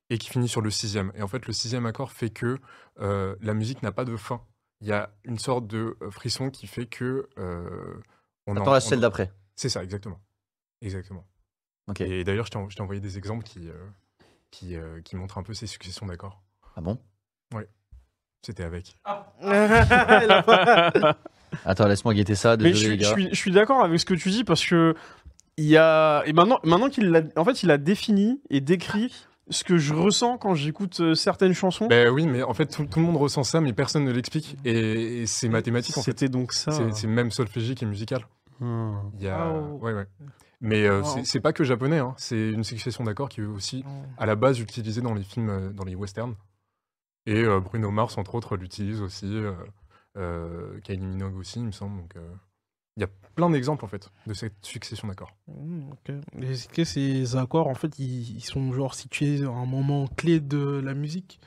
et 0.10 0.18
qui 0.18 0.30
finit 0.30 0.48
sur 0.48 0.62
le 0.62 0.70
sixième. 0.72 1.12
Et 1.16 1.22
en 1.22 1.28
fait, 1.28 1.46
le 1.48 1.54
sixième 1.54 1.86
accord 1.86 2.12
fait 2.12 2.30
que 2.30 2.58
euh, 3.02 3.36
la 3.42 3.54
musique 3.54 3.82
n'a 3.84 3.92
pas 3.92 4.06
de 4.06 4.16
fin. 4.16 4.42
Il 4.80 4.88
y 4.88 4.92
a 4.94 5.14
une 5.26 5.38
sorte 5.40 5.68
de 5.68 5.98
euh, 6.02 6.10
frisson 6.10 6.50
qui 6.50 6.68
fait 6.68 6.86
que 6.86 7.30
euh, 7.38 7.94
on 8.48 8.56
Attends 8.56 8.68
en- 8.72 8.74
la 8.74 8.80
celle 8.82 9.00
d'après. 9.02 9.32
C'est 9.56 9.70
ça, 9.70 9.84
exactement. 9.84 10.20
Exactement. 10.82 11.26
Et 12.00 12.24
d'ailleurs, 12.24 12.46
je 12.46 12.52
t'ai 12.76 12.82
envoyé 12.82 13.02
des 13.02 13.18
exemples 13.18 13.44
qui, 13.44 13.68
euh, 13.68 13.74
qui, 14.52 14.76
euh, 14.76 15.02
qui 15.02 15.16
montrent 15.16 15.38
un 15.38 15.44
peu 15.44 15.54
ces 15.54 15.68
successions 15.68 16.06
d'accords. 16.06 16.42
Ah 16.76 16.82
bon? 16.82 16.98
C'était 18.44 18.64
avec. 18.64 18.98
Attends, 21.66 21.88
laisse-moi 21.88 22.14
guetter 22.14 22.36
ça. 22.36 22.58
Mais 22.58 22.74
je, 22.74 22.74
les 22.74 22.76
suis- 22.76 22.90
je 22.90 22.96
gars. 22.96 23.14
suis, 23.14 23.30
je 23.30 23.36
suis 23.36 23.52
d'accord 23.52 23.84
avec 23.84 24.00
ce 24.00 24.06
que 24.06 24.14
tu 24.16 24.30
dis 24.30 24.44
parce 24.44 24.66
que 24.66 24.96
il 25.58 25.66
y 25.66 25.78
a 25.78 26.24
et 26.26 26.34
maintenant 26.34 26.60
maintenant 26.64 26.90
qu'il 26.90 27.12
l'a 27.12 27.22
en 27.36 27.46
fait 27.46 27.62
il 27.62 27.70
a 27.70 27.78
défini 27.78 28.42
et 28.50 28.62
décrit 28.62 29.14
ce 29.50 29.64
que 29.64 29.78
je 29.78 29.94
ressens 29.94 30.38
quand 30.38 30.56
j'écoute 30.56 31.02
euh, 31.02 31.14
certaines 31.14 31.54
chansons. 31.54 31.88
Ben 31.88 32.10
oui, 32.10 32.26
mais 32.26 32.42
en 32.42 32.54
fait, 32.54 32.68
tout, 32.68 32.86
tout 32.86 33.00
le 33.00 33.06
monde 33.06 33.18
ressent 33.18 33.44
ça, 33.44 33.60
mais 33.60 33.74
personne 33.74 34.06
ne 34.06 34.12
l'explique. 34.12 34.56
Et, 34.64 35.22
et 35.24 35.26
c'est 35.28 35.50
mathématique, 35.50 35.98
en 35.98 36.02
fait. 36.02 36.12
C'était 36.12 36.30
donc 36.30 36.54
ça. 36.54 36.72
C'est 36.94 37.08
même 37.08 37.32
solfégique 37.32 37.84
et 37.84 37.86
musical. 37.86 38.26
Hmm. 38.62 38.94
Il 39.18 39.24
y 39.26 39.28
a... 39.28 39.38
Ah, 39.44 39.52
oh. 39.54 39.78
ouais, 39.82 39.94
ouais. 39.94 40.06
Mais 40.62 40.86
euh, 40.86 41.02
Ouais. 41.02 41.24
c'est- 41.26 41.40
pas 41.40 41.54
que 41.54 41.64
japonais, 41.64 41.98
hein. 42.00 42.14
c'est 42.18 42.52
une 42.52 42.64
succession 42.64 43.04
d'accords 43.04 43.30
qui 43.30 43.42
est 43.42 43.46
aussi 43.46 43.84
à 44.18 44.26
la 44.26 44.36
base 44.36 44.60
utilisée 44.60 45.02
dans 45.02 45.14
les 45.16 45.24
films, 45.24 45.50
euh, 45.50 45.74
dans 45.74 45.84
les 45.84 45.96
westerns. 45.96 46.36
Et 47.26 47.44
euh, 47.44 47.60
Bruno 47.60 47.90
Mars, 47.92 48.18
entre 48.18 48.36
autres, 48.36 48.56
l'utilise 48.58 49.02
aussi. 49.02 49.26
Euh, 49.26 49.54
euh, 50.18 50.80
Kylie 50.82 51.06
Minogue 51.06 51.36
aussi, 51.38 51.60
il 51.60 51.66
me 51.66 51.72
semble. 51.72 51.98
Donc, 52.02 52.14
il 52.98 53.02
y 53.02 53.04
a 53.04 53.10
plein 53.36 53.50
d'exemples 53.50 53.86
en 53.86 53.88
fait 53.88 54.10
de 54.28 54.34
cette 54.34 54.66
succession 54.66 55.08
d'accords. 55.08 55.34
Ok. 55.48 56.14
Et 56.42 56.52
Est-ce 56.52 56.68
que 56.68 56.84
ces 56.84 57.36
accords, 57.38 57.68
en 57.68 57.76
fait, 57.76 57.98
ils, 58.00 58.36
ils 58.38 58.44
sont 58.44 58.72
genre 58.74 58.94
situés 58.94 59.44
à 59.44 59.50
un 59.50 59.66
moment 59.66 60.08
clé 60.08 60.40
de 60.40 60.82
la 60.84 60.94
musique? 60.94 61.40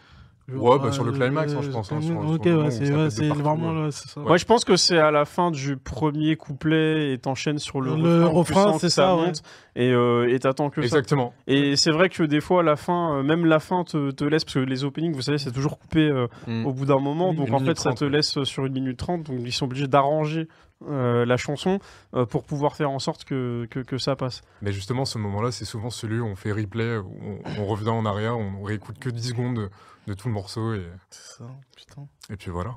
Ouais, 0.52 0.78
bah, 0.78 0.92
sur 0.92 1.04
le 1.04 1.12
climax, 1.12 1.54
hein, 1.54 1.60
je 1.62 1.70
pense, 1.70 1.90
hein, 1.90 2.02
sur- 2.02 2.18
ok, 2.18 2.44
ouais, 2.44 2.70
c'est 2.70 2.92
ouais, 2.92 3.28
vraiment 3.34 3.70
ouais. 3.72 3.84
là, 3.86 3.90
c'est 3.90 4.08
ça. 4.08 4.20
Ouais, 4.20 4.36
je 4.36 4.44
pense 4.44 4.64
que 4.66 4.76
c'est 4.76 4.98
à 4.98 5.10
la 5.10 5.24
fin 5.24 5.50
du 5.50 5.78
premier 5.78 6.36
couplet 6.36 7.12
et 7.12 7.18
t'enchaînes 7.18 7.58
sur 7.58 7.80
le, 7.80 7.96
Le 7.96 8.26
refrain, 8.26 8.78
c'est 8.78 8.90
ça, 8.90 9.16
ouais. 9.16 9.26
monte 9.26 9.42
et 9.74 9.90
euh, 9.90 10.28
et 10.28 10.38
t'attends 10.38 10.68
que 10.68 10.82
ça. 10.82 10.84
Exactement. 10.98 11.32
Et 11.46 11.76
c'est 11.76 11.90
vrai 11.92 12.10
que 12.10 12.22
des 12.22 12.42
fois, 12.42 12.62
la 12.62 12.76
fin, 12.76 13.16
euh, 13.16 13.22
même 13.22 13.46
la 13.46 13.58
fin 13.58 13.84
te, 13.84 14.10
te 14.10 14.22
laisse, 14.24 14.44
parce 14.44 14.54
que 14.54 14.60
les 14.60 14.84
openings, 14.84 15.14
vous 15.14 15.22
savez, 15.22 15.38
c'est 15.38 15.50
toujours 15.52 15.78
coupé 15.78 16.00
euh, 16.00 16.26
Mm. 16.46 16.66
au 16.66 16.72
bout 16.74 16.84
d'un 16.84 16.98
moment, 17.00 17.32
donc 17.32 17.50
en 17.52 17.58
fait, 17.60 17.78
ça 17.78 17.90
30, 17.90 17.98
te 17.98 18.04
laisse 18.04 18.36
euh, 18.36 18.44
sur 18.44 18.66
une 18.66 18.74
minute 18.74 18.98
trente, 18.98 19.22
donc 19.24 19.38
ils 19.42 19.52
sont 19.52 19.64
obligés 19.64 19.86
d'arranger 19.88 20.46
euh, 20.88 21.24
la 21.24 21.36
chanson 21.36 21.78
euh, 22.14 22.26
pour 22.26 22.44
pouvoir 22.44 22.76
faire 22.76 22.90
en 22.90 22.98
sorte 22.98 23.24
que, 23.24 23.66
que, 23.70 23.80
que 23.80 23.98
ça 23.98 24.16
passe. 24.16 24.42
Mais 24.62 24.72
justement, 24.72 25.04
ce 25.04 25.18
moment-là, 25.18 25.50
c'est 25.52 25.64
souvent 25.64 25.90
celui 25.90 26.20
où 26.20 26.26
on 26.26 26.36
fait 26.36 26.52
replay, 26.52 26.96
où 26.98 27.12
on, 27.22 27.62
on 27.62 27.66
revient 27.66 27.88
en 27.88 28.04
arrière, 28.06 28.38
on 28.38 28.62
réécoute 28.62 28.98
que 28.98 29.08
10 29.10 29.28
secondes 29.30 29.56
de, 29.56 29.70
de 30.06 30.14
tout 30.14 30.28
le 30.28 30.34
morceau, 30.34 30.74
et, 30.74 30.82
C'est 31.10 31.38
ça, 31.38 31.44
putain. 31.76 32.06
et 32.30 32.36
puis 32.36 32.50
voilà. 32.50 32.76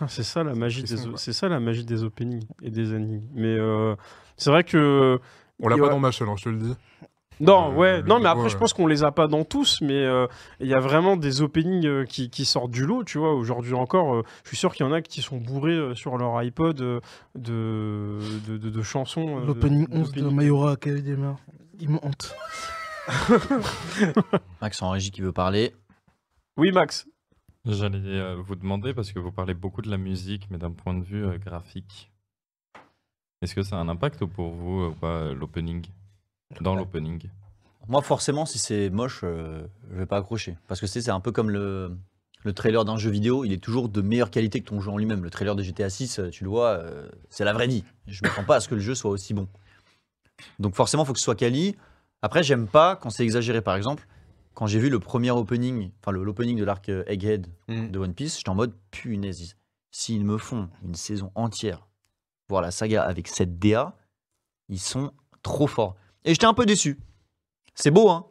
Ah, 0.00 0.06
c'est 0.08 0.22
ça 0.22 0.44
la 0.44 0.54
magie 0.54 0.84
C'est 0.86 0.94
des, 0.94 1.16
c'est 1.16 1.32
ça 1.32 1.48
la 1.48 1.58
magie 1.58 1.84
des 1.84 2.04
openings 2.04 2.44
et 2.62 2.70
des 2.70 2.94
énigmes. 2.94 3.26
Mais 3.34 3.56
euh, 3.58 3.96
c'est 4.36 4.50
vrai 4.50 4.62
que 4.62 5.18
On 5.60 5.68
l'a 5.68 5.76
pas 5.76 5.82
ouais. 5.82 5.90
dans 5.90 5.98
Machel, 5.98 6.28
hein, 6.28 6.34
je 6.38 6.44
te 6.44 6.48
le 6.50 6.58
dis. 6.58 6.76
Non, 7.40 7.70
Euh, 7.72 7.74
ouais, 7.76 8.02
non, 8.02 8.18
mais 8.18 8.28
après, 8.28 8.48
je 8.48 8.56
pense 8.56 8.72
qu'on 8.72 8.86
les 8.86 9.04
a 9.04 9.12
pas 9.12 9.26
dans 9.28 9.44
tous, 9.44 9.80
mais 9.80 9.94
euh, 10.04 10.26
il 10.60 10.66
y 10.66 10.74
a 10.74 10.80
vraiment 10.80 11.16
des 11.16 11.40
openings 11.42 11.86
euh, 11.86 12.04
qui, 12.04 12.30
qui 12.30 12.44
sortent 12.44 12.70
du 12.70 12.84
lot, 12.86 13.04
tu 13.04 13.18
vois. 13.18 13.34
Aujourd'hui 13.34 13.74
encore, 13.74 14.14
euh, 14.16 14.22
je 14.44 14.48
suis 14.48 14.56
sûr 14.56 14.74
qu'il 14.74 14.84
y 14.84 14.88
en 14.88 14.92
a 14.92 15.00
qui 15.02 15.22
sont 15.22 15.38
bourrés 15.38 15.72
euh, 15.72 15.94
sur 15.94 16.16
leur 16.18 16.34
iPod 16.42 16.76
de, 16.76 17.00
de, 17.36 18.18
de- 18.48 18.56
de 18.70 18.82
chansons. 18.82 19.38
euh, 19.40 19.46
L'opening 19.46 19.86
de- 19.88 19.96
11 19.98 20.12
de. 20.12 20.22
Mayora 20.28 20.72
Academia. 20.72 21.36
Il 21.80 21.90
me 21.90 21.98
hante. 22.04 22.34
Max 24.60 24.82
en 24.82 24.90
régie 24.90 25.10
qui 25.10 25.20
veut 25.20 25.32
parler. 25.32 25.74
Oui, 26.56 26.72
Max. 26.72 27.06
J'allais 27.64 28.34
vous 28.36 28.54
demander, 28.56 28.94
parce 28.94 29.12
que 29.12 29.18
vous 29.18 29.32
parlez 29.32 29.54
beaucoup 29.54 29.82
de 29.82 29.90
la 29.90 29.98
musique, 29.98 30.48
mais 30.50 30.58
d'un 30.58 30.70
point 30.72 30.94
de 30.94 31.04
vue 31.04 31.26
graphique. 31.38 32.10
Est-ce 33.42 33.54
que 33.54 33.62
ça 33.62 33.76
a 33.76 33.80
un 33.80 33.88
impact 33.88 34.24
pour 34.24 34.50
vous, 34.52 34.86
ou 34.86 34.92
pas, 34.92 35.32
l'opening? 35.32 35.86
Dans 36.60 36.72
Ouais. 36.74 36.78
l'opening 36.80 37.28
Moi, 37.88 38.02
forcément, 38.02 38.44
si 38.46 38.58
c'est 38.58 38.90
moche, 38.90 39.20
euh, 39.24 39.66
je 39.90 39.96
vais 39.96 40.06
pas 40.06 40.16
accrocher. 40.18 40.56
Parce 40.66 40.80
que 40.80 40.86
c'est 40.86 41.00
c'est 41.00 41.10
un 41.10 41.20
peu 41.20 41.32
comme 41.32 41.50
le, 41.50 41.96
le 42.44 42.52
trailer 42.52 42.84
d'un 42.84 42.96
jeu 42.98 43.10
vidéo. 43.10 43.44
Il 43.44 43.52
est 43.52 43.62
toujours 43.62 43.88
de 43.88 44.00
meilleure 44.02 44.30
qualité 44.30 44.60
que 44.60 44.68
ton 44.68 44.80
jeu 44.80 44.90
en 44.90 44.98
lui-même. 44.98 45.22
Le 45.24 45.30
trailer 45.30 45.54
de 45.56 45.62
GTA 45.62 45.88
6, 45.90 46.18
euh, 46.18 46.30
tu 46.30 46.44
le 46.44 46.50
vois, 46.50 46.70
euh, 46.70 47.08
c'est 47.30 47.44
la 47.44 47.52
vraie 47.52 47.66
vie. 47.66 47.84
Je 48.06 48.22
ne 48.22 48.28
m'attends 48.28 48.44
pas 48.44 48.56
à 48.56 48.60
ce 48.60 48.68
que 48.68 48.74
le 48.74 48.80
jeu 48.80 48.94
soit 48.94 49.10
aussi 49.10 49.34
bon. 49.34 49.48
Donc 50.58 50.74
forcément, 50.74 51.04
il 51.04 51.06
faut 51.06 51.12
que 51.12 51.18
ce 51.18 51.24
soit 51.24 51.34
quali. 51.34 51.76
Après, 52.22 52.42
j'aime 52.42 52.66
pas 52.66 52.96
quand 52.96 53.10
c'est 53.10 53.24
exagéré. 53.24 53.60
Par 53.62 53.76
exemple, 53.76 54.06
quand 54.54 54.66
j'ai 54.66 54.78
vu 54.78 54.88
le 54.90 54.98
premier 54.98 55.30
opening, 55.30 55.90
enfin 56.00 56.10
le- 56.12 56.24
l'opening 56.24 56.58
de 56.58 56.64
l'arc 56.64 56.88
euh, 56.88 57.04
Egghead 57.06 57.46
Mm. 57.68 57.88
de 57.90 57.98
One 57.98 58.14
Piece, 58.14 58.36
j'étais 58.38 58.48
en 58.50 58.54
mode 58.54 58.74
punaise. 58.90 59.54
S'ils 59.90 60.24
me 60.24 60.36
font 60.36 60.68
une 60.84 60.94
saison 60.94 61.30
entière, 61.34 61.86
voir 62.48 62.60
la 62.62 62.70
saga 62.70 63.02
avec 63.04 63.28
cette 63.28 63.58
DA, 63.58 63.96
ils 64.68 64.80
sont 64.80 65.12
trop 65.42 65.66
forts. 65.66 65.96
Et 66.24 66.32
j'étais 66.32 66.46
un 66.46 66.54
peu 66.54 66.66
déçu. 66.66 66.98
C'est 67.74 67.90
beau, 67.90 68.10
hein, 68.10 68.26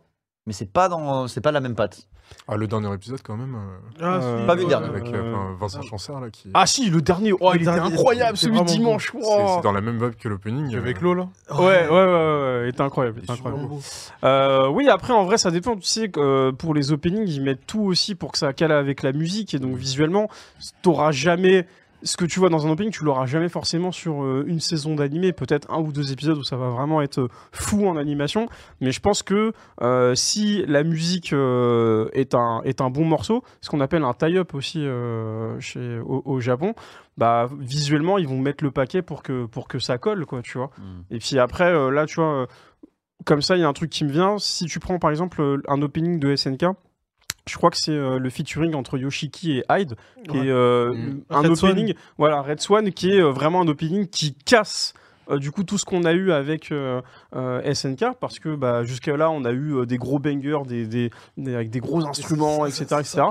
mais 0.46 0.54
c'est 0.54 0.72
pas 0.72 0.90
dans, 0.90 1.28
c'est 1.28 1.42
pas 1.42 1.52
la 1.52 1.60
même 1.62 1.76
patte. 1.76 2.08
Ah, 2.50 2.58
le 2.58 2.68
dernier 2.68 2.94
épisode, 2.94 3.22
quand 3.24 3.38
même, 3.38 3.56
euh, 3.56 3.78
Ah, 4.02 4.18
Euh, 4.22 4.42
si, 4.42 4.46
pas 4.48 4.56
vu 4.56 4.64
le 4.64 4.68
dernier. 4.68 4.88
avec 4.88 5.08
euh, 5.14 5.34
enfin, 5.34 5.56
Vincent 5.62 5.82
Chanceur, 5.82 6.20
là, 6.20 6.30
qui. 6.30 6.50
Ah 6.54 6.66
si, 6.66 6.90
le 6.90 7.02
dernier, 7.02 7.32
oh, 7.32 7.52
il 7.56 7.62
était 7.62 7.70
incroyable, 7.70 8.36
celui 8.38 8.52
de 8.52 8.58
vraiment 8.66 8.70
dimanche. 8.78 9.14
c'est 9.14 9.22
c'est 9.22 9.62
dans 9.62 9.72
la 9.72 9.80
même 9.80 9.98
vibe 9.98 10.16
que 10.16 10.28
l'opening. 10.28 10.76
euh, 10.76 10.80
Avec 10.80 11.00
l'eau 11.00 11.14
là 11.14 11.30
Ouais, 11.52 11.58
ouais, 11.58 11.88
ouais, 11.88 11.90
ouais, 11.90 12.04
ouais, 12.04 12.62
il 12.66 12.70
était 12.70 12.82
incroyable. 12.82 13.20
il 13.20 13.24
était 13.24 13.32
incroyable. 13.32 13.70
Euh, 14.26 14.68
oui, 14.68 14.90
après, 14.90 15.14
en 15.14 15.24
vrai, 15.24 15.38
ça 15.38 15.52
dépend. 15.52 15.78
Tu 15.78 15.84
sais, 15.88 16.10
que, 16.10 16.20
euh, 16.20 16.52
pour 16.52 16.74
les 16.74 16.92
openings, 16.92 17.26
ils 17.30 17.42
mettent 17.42 17.66
tout 17.66 17.80
aussi 17.84 18.14
pour 18.14 18.34
que 18.34 18.38
ça 18.38 18.52
cale 18.52 18.74
avec 18.74 19.04
la 19.04 19.14
musique. 19.14 19.54
Et 19.54 19.60
donc, 19.60 19.78
visuellement, 19.78 20.28
t'auras 20.82 21.12
jamais. 21.14 21.66
Ce 22.04 22.16
que 22.16 22.26
tu 22.26 22.40
vois 22.40 22.50
dans 22.50 22.68
un 22.68 22.70
opening, 22.70 22.92
tu 22.92 23.04
l'auras 23.04 23.26
jamais 23.26 23.50
forcément 23.50 23.92
sur 23.92 24.24
euh, 24.24 24.44
une 24.48 24.60
saison 24.60 24.96
d'animé. 24.96 25.34
Peut-être 25.34 25.72
un 25.72 25.80
ou 25.80 25.92
deux 25.92 26.12
épisodes 26.12 26.38
où 26.38 26.44
ça 26.44 26.56
va 26.56 26.70
vraiment 26.70 27.02
être 27.02 27.20
euh, 27.20 27.30
fou 27.52 27.88
en 27.88 27.98
animation. 27.98 28.48
Mais 28.82 28.92
je 28.92 29.00
pense 29.00 29.24
que 29.24 29.52
euh, 29.82 30.14
si 30.14 30.64
la 30.68 30.84
musique 30.84 31.34
euh, 31.34 32.10
est, 32.14 32.36
un, 32.36 32.62
est 32.66 32.82
un 32.82 32.90
bon 32.90 33.04
morceau, 33.04 33.44
ce 33.62 33.70
qu'on 33.70 33.82
appelle 33.82 34.04
un 34.04 34.14
tie-up 34.14 34.54
aussi 34.54 34.86
euh, 34.86 35.60
chez, 35.60 36.00
au, 36.00 36.22
au 36.26 36.40
Japon, 36.40 36.76
bah, 37.18 37.50
visuellement, 37.60 38.20
ils 38.20 38.28
vont 38.28 38.40
mettre 38.40 38.64
le 38.64 38.72
paquet 38.72 39.02
pour 39.02 39.24
que, 39.24 39.46
pour 39.46 39.68
que 39.68 39.80
ça 39.80 39.98
colle, 39.98 40.26
quoi, 40.28 40.42
tu 40.44 40.60
vois. 40.60 40.70
Et 41.10 41.18
puis 41.18 41.40
après, 41.40 41.74
là, 41.92 42.06
tu 42.06 42.16
vois, 42.16 42.48
comme 43.26 43.42
ça, 43.42 43.58
il 43.58 43.62
y 43.62 43.64
a 43.64 43.68
un 43.68 43.74
truc 43.74 43.90
qui 43.90 44.06
me 44.06 44.12
vient. 44.12 44.38
Si 44.38 44.66
tu 44.66 44.80
prends 44.80 45.00
par 45.00 45.10
exemple 45.10 45.62
un 45.68 45.82
opening 45.82 46.20
de 46.20 46.36
SNK, 46.36 46.66
je 47.48 47.56
crois 47.58 47.70
que 47.72 47.78
c'est 47.78 47.92
euh, 47.92 48.20
le 48.20 48.30
featuring 48.30 48.76
entre 48.76 48.98
Yoshiki 48.98 49.58
et 49.60 49.64
Hyde, 49.70 49.96
qui 50.26 50.32
Ouais. 50.38 50.46
est 50.48 50.50
euh, 50.52 50.94
Mm. 50.94 51.22
un 51.30 51.42
Red 51.42 51.56
Swan. 51.56 51.72
opening, 51.72 51.94
voilà, 52.18 52.42
Red 52.42 52.60
Swan, 52.62 52.92
qui 52.92 53.12
est 53.12 53.22
euh, 53.22 53.32
vraiment 53.32 53.62
un 53.62 53.68
opening 53.68 54.08
qui 54.08 54.34
casse. 54.34 54.94
Euh, 55.30 55.38
du 55.40 55.52
coup, 55.52 55.64
tout 55.64 55.78
ce 55.78 55.86
qu'on 55.86 56.04
a 56.06 56.14
eu 56.14 56.32
avec 56.32 56.72
euh, 56.72 57.02
euh, 57.36 57.74
SNK, 57.74 58.16
parce 58.20 58.40
que 58.40 58.56
bah, 58.56 58.84
jusqu'à 58.84 59.16
là, 59.18 59.30
on 59.30 59.46
a 59.46 59.52
eu 59.52 59.76
euh, 59.76 59.86
des 59.86 59.98
gros 59.98 60.20
bangers, 60.20 60.60
des, 60.68 60.86
des- 60.88 61.10
des- 61.38 61.56
avec 61.56 61.70
des 61.70 61.80
gros 61.80 62.06
instruments, 62.06 62.66
etc. 62.66 62.86
etc. 63.00 63.22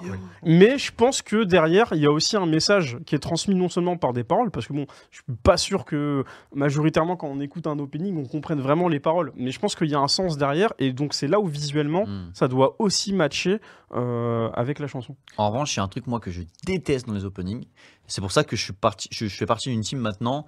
Mais 0.42 0.78
je 0.78 0.92
pense 0.92 1.22
que 1.22 1.44
derrière, 1.44 1.88
il 1.92 2.00
y 2.00 2.06
a 2.06 2.10
aussi 2.10 2.36
un 2.36 2.46
message 2.46 2.98
qui 3.06 3.14
est 3.14 3.18
transmis 3.20 3.54
non 3.54 3.68
seulement 3.68 3.96
par 3.96 4.12
des 4.12 4.24
paroles, 4.24 4.50
parce 4.50 4.66
que 4.66 4.72
bon, 4.72 4.86
je 5.10 5.16
suis 5.18 5.24
pas 5.42 5.56
sûr 5.56 5.84
que 5.84 6.24
majoritairement 6.54 7.16
quand 7.16 7.28
on 7.28 7.40
écoute 7.40 7.66
un 7.66 7.78
opening, 7.78 8.16
on 8.16 8.24
comprenne 8.26 8.60
vraiment 8.60 8.88
les 8.88 9.00
paroles. 9.00 9.32
Mais 9.36 9.50
je 9.50 9.58
pense 9.58 9.74
qu'il 9.74 9.88
y 9.90 9.94
a 9.94 10.00
un 10.00 10.08
sens 10.08 10.36
derrière, 10.36 10.72
et 10.78 10.92
donc 10.92 11.14
c'est 11.14 11.28
là 11.28 11.40
où 11.40 11.46
visuellement, 11.46 12.06
Mm. 12.06 12.30
ça 12.34 12.48
doit 12.48 12.76
aussi 12.78 13.12
matcher 13.12 13.58
euh, 13.94 14.48
avec 14.54 14.78
la 14.78 14.86
chanson. 14.86 15.16
En 15.36 15.50
revanche, 15.50 15.74
il 15.76 15.78
y 15.78 15.80
a 15.80 15.84
un 15.84 15.88
truc 15.88 16.06
moi 16.06 16.20
que 16.20 16.30
je 16.30 16.42
déteste 16.64 17.06
dans 17.06 17.14
les 17.14 17.24
openings. 17.24 17.64
C'est 18.06 18.20
pour 18.20 18.32
ça 18.32 18.44
que 18.44 18.56
je 18.56 18.62
suis 18.62 18.72
parti, 18.72 19.08
je, 19.12 19.26
je 19.26 19.36
fais 19.36 19.46
partie 19.46 19.70
d'une 19.70 19.80
team 19.80 19.98
maintenant. 19.98 20.46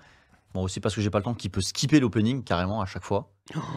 Bon 0.55 0.63
aussi 0.63 0.81
parce 0.81 0.95
que 0.95 1.01
j'ai 1.01 1.11
pas 1.11 1.19
le 1.19 1.25
temps 1.25 1.35
qui 1.35 1.49
peut 1.49 1.61
skipper 1.61 2.01
l'opening 2.01 2.43
carrément 2.43 2.81
à 2.81 2.87
chaque 2.87 3.05
fois. 3.05 3.31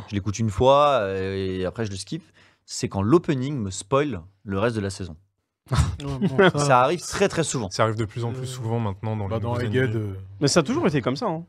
Je 0.07 0.15
l'écoute 0.15 0.39
une 0.39 0.49
fois 0.49 0.99
euh, 1.01 1.35
et 1.35 1.65
après 1.65 1.85
je 1.85 1.91
le 1.91 1.97
skip. 1.97 2.23
C'est 2.65 2.87
quand 2.87 3.01
l'opening 3.01 3.57
me 3.57 3.71
spoil 3.71 4.21
le 4.43 4.59
reste 4.59 4.75
de 4.77 4.81
la 4.81 4.89
saison. 4.89 5.15
Ça- 6.55 6.81
arrive 6.81 7.01
très 7.01 7.27
très 7.27 7.43
souvent. 7.43 7.69
Ça 7.69 7.83
arrive 7.83 7.95
de 7.95 8.05
plus 8.05 8.23
en 8.25 8.31
plus 8.31 8.43
Euh, 8.43 8.45
souvent 8.45 8.79
maintenant 8.79 9.15
dans 9.15 9.27
Bah, 9.27 9.35
les 9.37 9.41
dans 9.41 9.59
Egghead. 9.59 9.95
euh, 9.95 10.13
Mais 10.39 10.47
ça 10.47 10.61
a 10.61 10.63
toujours 10.63 10.87
été 10.87 11.01
comme 11.01 11.15
ça. 11.15 11.27
hein. 11.27 11.43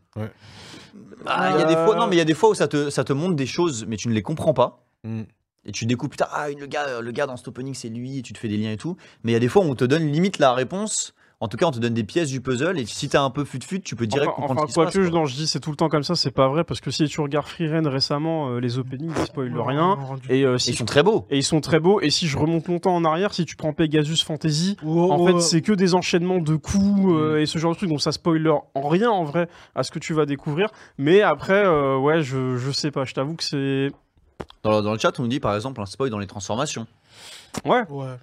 Ah, 1.26 1.50
il 1.54 1.60
y 1.60 1.62
a 1.62 1.66
des 1.66 1.74
fois, 1.74 1.96
non 1.96 2.06
mais 2.08 2.16
il 2.16 2.18
y 2.18 2.22
a 2.22 2.24
des 2.26 2.34
fois 2.34 2.50
où 2.50 2.54
ça 2.54 2.66
te, 2.68 2.90
ça 2.90 3.04
te 3.04 3.12
montre 3.12 3.34
des 3.36 3.46
choses 3.46 3.86
mais 3.86 3.96
tu 3.96 4.08
ne 4.08 4.12
les 4.14 4.22
comprends 4.22 4.54
pas. 4.54 4.84
Mm. 5.04 5.22
Et 5.64 5.70
tu 5.72 5.86
découvres 5.86 6.10
putain 6.10 6.26
ah 6.32 6.48
le 6.50 6.66
gars 6.66 7.00
le 7.00 7.10
gars 7.12 7.26
dans 7.26 7.36
cet 7.36 7.46
opening 7.48 7.74
c'est 7.74 7.88
lui 7.88 8.18
et 8.18 8.22
tu 8.22 8.32
te 8.32 8.38
fais 8.38 8.48
des 8.48 8.56
liens 8.56 8.72
et 8.72 8.76
tout. 8.76 8.96
Mais 9.22 9.30
il 9.30 9.34
y 9.34 9.36
a 9.36 9.40
des 9.40 9.48
fois 9.48 9.64
où 9.64 9.68
on 9.68 9.74
te 9.76 9.84
donne 9.84 10.06
limite 10.10 10.38
la 10.38 10.52
réponse. 10.54 11.14
En 11.42 11.48
tout 11.48 11.56
cas, 11.56 11.66
on 11.66 11.72
te 11.72 11.80
donne 11.80 11.92
des 11.94 12.04
pièces 12.04 12.28
du 12.28 12.40
puzzle 12.40 12.78
et 12.78 12.86
si 12.86 13.08
t'as 13.08 13.20
un 13.22 13.30
peu 13.30 13.44
fut-fut, 13.44 13.80
tu 13.80 13.96
peux 13.96 14.06
direct 14.06 14.30
Enfin, 14.30 14.42
comprendre 14.42 14.60
enfin, 14.60 14.68
ce 14.68 14.72
qui 14.72 14.74
quoi 14.74 14.84
se 14.84 14.86
passe. 14.86 14.94
que 14.94 15.02
je, 15.02 15.10
quoi. 15.10 15.18
non, 15.18 15.26
je 15.26 15.34
dis 15.34 15.48
c'est 15.48 15.58
tout 15.58 15.70
le 15.70 15.76
temps 15.76 15.88
comme 15.88 16.04
ça, 16.04 16.14
c'est 16.14 16.30
pas 16.30 16.46
vrai, 16.46 16.62
parce 16.62 16.80
que 16.80 16.92
si 16.92 17.04
tu 17.08 17.20
regardes 17.20 17.46
Freeren 17.48 17.84
récemment, 17.88 18.50
euh, 18.50 18.60
les 18.60 18.78
openings, 18.78 19.10
ils 19.18 19.24
spoilent 19.26 19.60
rien. 19.60 19.98
Et, 20.28 20.44
euh, 20.44 20.54
Et 20.54 20.58
si 20.60 20.70
ils 20.70 20.76
sont 20.76 20.84
très 20.84 21.02
beaux. 21.02 21.26
Et 21.30 21.38
ils 21.38 21.42
sont 21.42 21.60
très 21.60 21.80
beaux. 21.80 22.00
Et 22.00 22.10
si 22.10 22.28
je 22.28 22.38
remonte 22.38 22.68
longtemps 22.68 22.94
en 22.94 23.04
arrière, 23.04 23.34
si 23.34 23.44
tu 23.44 23.56
prends 23.56 23.72
Pegasus 23.72 24.22
Fantasy, 24.24 24.76
Oh, 24.86 25.10
en 25.10 25.18
oh, 25.18 25.26
fait, 25.26 25.32
oh. 25.34 25.40
c'est 25.40 25.62
que 25.62 25.72
des 25.72 25.94
enchaînements 25.96 26.38
de 26.38 26.54
coups 26.54 27.12
euh, 27.12 27.40
et 27.40 27.46
ce 27.46 27.58
genre 27.58 27.72
de 27.72 27.76
trucs. 27.76 27.90
Donc 27.90 28.00
ça 28.00 28.12
spoiler 28.12 28.50
en 28.74 28.88
rien 28.88 29.10
en 29.10 29.24
vrai 29.24 29.48
à 29.74 29.82
ce 29.82 29.90
que 29.90 29.98
tu 29.98 30.14
vas 30.14 30.26
découvrir. 30.26 30.68
Mais 30.96 31.22
après, 31.22 31.64
euh, 31.66 31.98
ouais, 31.98 32.22
je, 32.22 32.56
je 32.56 32.70
sais 32.70 32.92
pas. 32.92 33.04
Je 33.04 33.14
t'avoue 33.14 33.34
que 33.34 33.42
c'est. 33.42 33.90
Dans 34.62 34.76
le, 34.76 34.82
dans 34.82 34.92
le 34.92 34.98
chat, 35.00 35.18
on 35.18 35.22
nous 35.22 35.28
dit 35.28 35.40
par 35.40 35.56
exemple 35.56 35.80
un 35.80 35.86
spoil 35.86 36.08
dans 36.08 36.18
les 36.20 36.28
transformations. 36.28 36.86
Ouais, 37.64 37.82
Ouais. 37.90 38.14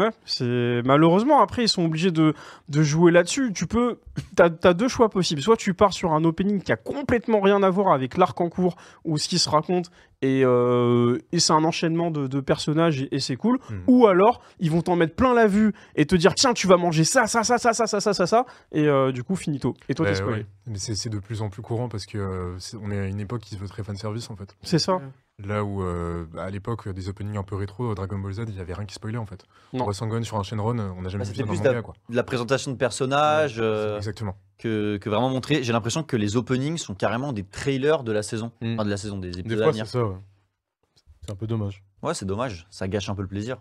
Ouais. 0.00 0.10
C'est 0.24 0.82
malheureusement 0.84 1.40
après 1.40 1.64
ils 1.64 1.68
sont 1.68 1.84
obligés 1.84 2.10
de, 2.10 2.34
de 2.68 2.82
jouer 2.82 3.10
là-dessus. 3.12 3.52
Tu 3.54 3.66
peux. 3.66 3.98
T'as 4.36 4.48
as 4.64 4.74
deux 4.74 4.88
choix 4.88 5.08
possibles. 5.08 5.40
Soit 5.42 5.56
tu 5.56 5.74
pars 5.74 5.92
sur 5.92 6.12
un 6.12 6.24
opening 6.24 6.60
qui 6.62 6.72
a 6.72 6.76
complètement 6.76 7.40
rien 7.40 7.62
à 7.62 7.70
voir 7.70 7.92
avec 7.92 8.16
l'arc 8.16 8.40
en 8.40 8.48
cours 8.48 8.76
ou 9.04 9.18
ce 9.18 9.28
qui 9.28 9.38
se 9.38 9.48
raconte 9.48 9.90
et, 10.20 10.42
euh, 10.44 11.18
et 11.30 11.38
c'est 11.38 11.52
un 11.52 11.62
enchaînement 11.62 12.10
de, 12.10 12.26
de 12.26 12.40
personnages 12.40 13.02
et, 13.02 13.14
et 13.14 13.20
c'est 13.20 13.36
cool. 13.36 13.58
Mhm. 13.70 13.82
Ou 13.86 14.06
alors, 14.08 14.40
ils 14.58 14.70
vont 14.70 14.82
t'en 14.82 14.96
mettre 14.96 15.14
plein 15.14 15.32
la 15.34 15.46
vue 15.46 15.72
et 15.94 16.06
te 16.06 16.16
dire 16.16 16.34
tiens, 16.34 16.54
tu 16.54 16.66
vas 16.66 16.76
manger 16.76 17.04
ça, 17.04 17.26
ça, 17.28 17.44
ça, 17.44 17.58
ça, 17.58 17.72
ça, 17.72 17.86
ça, 17.86 18.00
ça, 18.00 18.12
ça, 18.12 18.26
ça, 18.26 18.44
et 18.72 18.88
euh, 18.88 19.12
du 19.12 19.22
coup, 19.22 19.36
finito. 19.36 19.74
Et 19.88 19.94
toi, 19.94 20.06
Bah, 20.06 20.10
t'es 20.12 20.18
spoilé. 20.18 20.38
ouais. 20.40 20.46
Mais 20.66 20.78
c'est 20.78 20.96
c'est 20.96 21.08
de 21.10 21.20
plus 21.20 21.40
en 21.40 21.50
plus 21.50 21.62
courant 21.62 21.88
parce 21.88 22.04
que 22.04 22.18
euh, 22.18 22.58
c'est- 22.58 22.76
on 22.82 22.90
est 22.90 22.98
à 22.98 23.06
une 23.06 23.20
époque 23.20 23.42
qui 23.42 23.54
se 23.54 23.60
veut 23.60 23.68
très 23.68 23.84
fan 23.84 23.96
service 23.96 24.28
en 24.30 24.34
fait. 24.36 24.56
C'est 24.62 24.80
ça. 24.80 25.00
Là 25.44 25.62
où, 25.62 25.82
euh, 25.84 26.26
à 26.36 26.50
l'époque, 26.50 26.88
des 26.88 27.08
openings 27.08 27.36
un 27.36 27.44
peu 27.44 27.54
rétro, 27.54 27.94
Dragon 27.94 28.18
Ball 28.18 28.32
Z, 28.32 28.42
il 28.48 28.56
y 28.56 28.60
avait 28.60 28.74
rien 28.74 28.84
qui 28.86 28.94
spoilait 28.94 29.18
en 29.18 29.26
fait. 29.26 29.44
Non. 29.72 29.84
Rasengan 29.84 30.22
sur 30.24 30.36
un 30.36 30.42
Shenron, 30.42 30.76
on 30.80 31.02
n'a 31.02 31.08
jamais 31.10 31.22
Bah, 31.24 31.30
vu 31.30 31.36
c'était 31.36 31.36
ça 31.36 31.42
dans 31.42 31.48
plus 31.52 31.58
manga, 31.58 31.72
la- 31.74 31.82
quoi. 31.82 31.94
De 32.08 32.16
la 32.16 32.22
présentation 32.24 32.72
de 32.72 32.76
personnages 32.76 33.58
euh, 33.60 33.96
Exactement. 33.98 34.36
que, 34.58 34.96
que 34.96 35.08
vraiment 35.08 35.30
montrer. 35.30 35.62
J'ai 35.62 35.72
l'impression 35.72 36.02
que 36.02 36.16
les 36.16 36.36
openings 36.36 36.76
sont 36.76 36.96
carrément 36.96 37.32
des 37.32 37.44
trailers 37.44 38.02
de 38.02 38.10
la 38.10 38.24
saison. 38.24 38.50
Mm. 38.60 38.74
Enfin, 38.74 38.84
de 38.84 38.90
la 38.90 38.96
saison 38.96 39.16
des 39.18 39.30
Des 39.30 39.38
épisodes 39.40 39.62
fois, 39.62 39.70
venir. 39.70 39.86
c'est 39.86 39.92
ça, 39.92 40.04
ouais. 40.04 40.16
C'est 41.22 41.30
un 41.30 41.36
peu 41.36 41.46
dommage. 41.46 41.84
Ouais, 42.02 42.14
c'est 42.14 42.26
dommage. 42.26 42.66
Ça 42.70 42.88
gâche 42.88 43.08
un 43.08 43.14
peu 43.14 43.22
le 43.22 43.28
plaisir. 43.28 43.58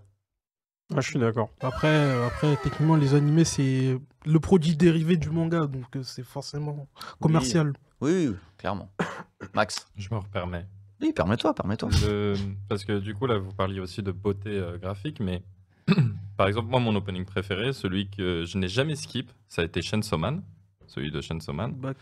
Ah, 0.96 1.02
je 1.02 1.10
suis 1.12 1.20
d'accord. 1.20 1.50
Après, 1.60 1.90
euh, 1.90 2.26
après, 2.26 2.56
techniquement, 2.64 2.96
les 2.96 3.14
animés, 3.14 3.44
c'est 3.44 4.00
le 4.26 4.40
produit 4.40 4.76
dérivé 4.76 5.16
du 5.18 5.30
manga, 5.30 5.68
donc 5.68 5.96
euh, 5.96 6.02
c'est 6.02 6.24
forcément 6.24 6.88
commercial. 7.20 7.74
Oui, 8.02 8.12
oui, 8.14 8.28
oui, 8.30 8.36
clairement. 8.58 8.90
Max. 9.54 9.88
Je 9.96 10.08
me 10.12 10.22
permets. 10.32 10.66
Oui, 11.02 11.14
permets-toi, 11.14 11.54
permets-toi. 11.54 11.90
Le- 12.02 12.36
Parce 12.70 12.84
que 12.86 13.00
du 13.00 13.14
coup, 13.14 13.28
là, 13.28 13.38
vous 13.38 13.54
parliez 13.54 13.80
aussi 13.80 14.02
de 14.02 14.12
beauté 14.12 14.50
euh, 14.50 14.78
graphique, 14.78 15.20
mais 15.20 15.44
par 16.38 16.48
exemple, 16.48 16.70
moi, 16.70 16.80
mon 16.80 16.96
opening 16.96 17.26
préféré, 17.26 17.74
celui 17.74 18.10
que 18.10 18.46
je 18.46 18.58
n'ai 18.58 18.68
jamais 18.68 18.96
skip, 18.96 19.32
ça 19.48 19.62
a 19.62 19.66
été 19.66 19.82
Chainsaw 19.82 20.18
Man, 20.18 20.42
celui 20.88 21.12
de 21.12 21.22
Chainsaw 21.22 21.54
Man, 21.54 21.74
Bah, 21.74 21.94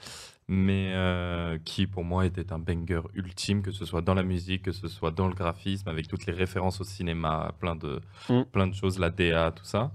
mais 0.48 0.92
euh, 0.94 1.58
qui 1.66 1.88
pour 1.88 2.04
moi 2.04 2.26
était 2.26 2.54
un 2.54 2.60
banger 2.60 3.02
ultime, 3.16 3.62
que 3.64 3.72
ce 3.72 3.84
soit 3.84 4.02
dans 4.02 4.14
la 4.14 4.24
musique, 4.24 4.62
que 4.64 4.72
ce 4.72 4.88
soit 4.88 5.12
dans 5.12 5.28
le 5.28 5.34
graphisme, 5.34 5.90
avec 5.90 6.08
toutes 6.08 6.26
les 6.28 6.34
références 6.34 6.80
au 6.80 6.84
cinéma, 6.84 7.54
plein 7.60 7.76
de, 7.76 8.00
Mm. 8.30 8.44
plein 8.52 8.68
de 8.68 8.74
choses, 8.76 8.98
la 9.00 9.10
DA, 9.10 9.52
tout 9.52 9.66
ça. 9.66 9.92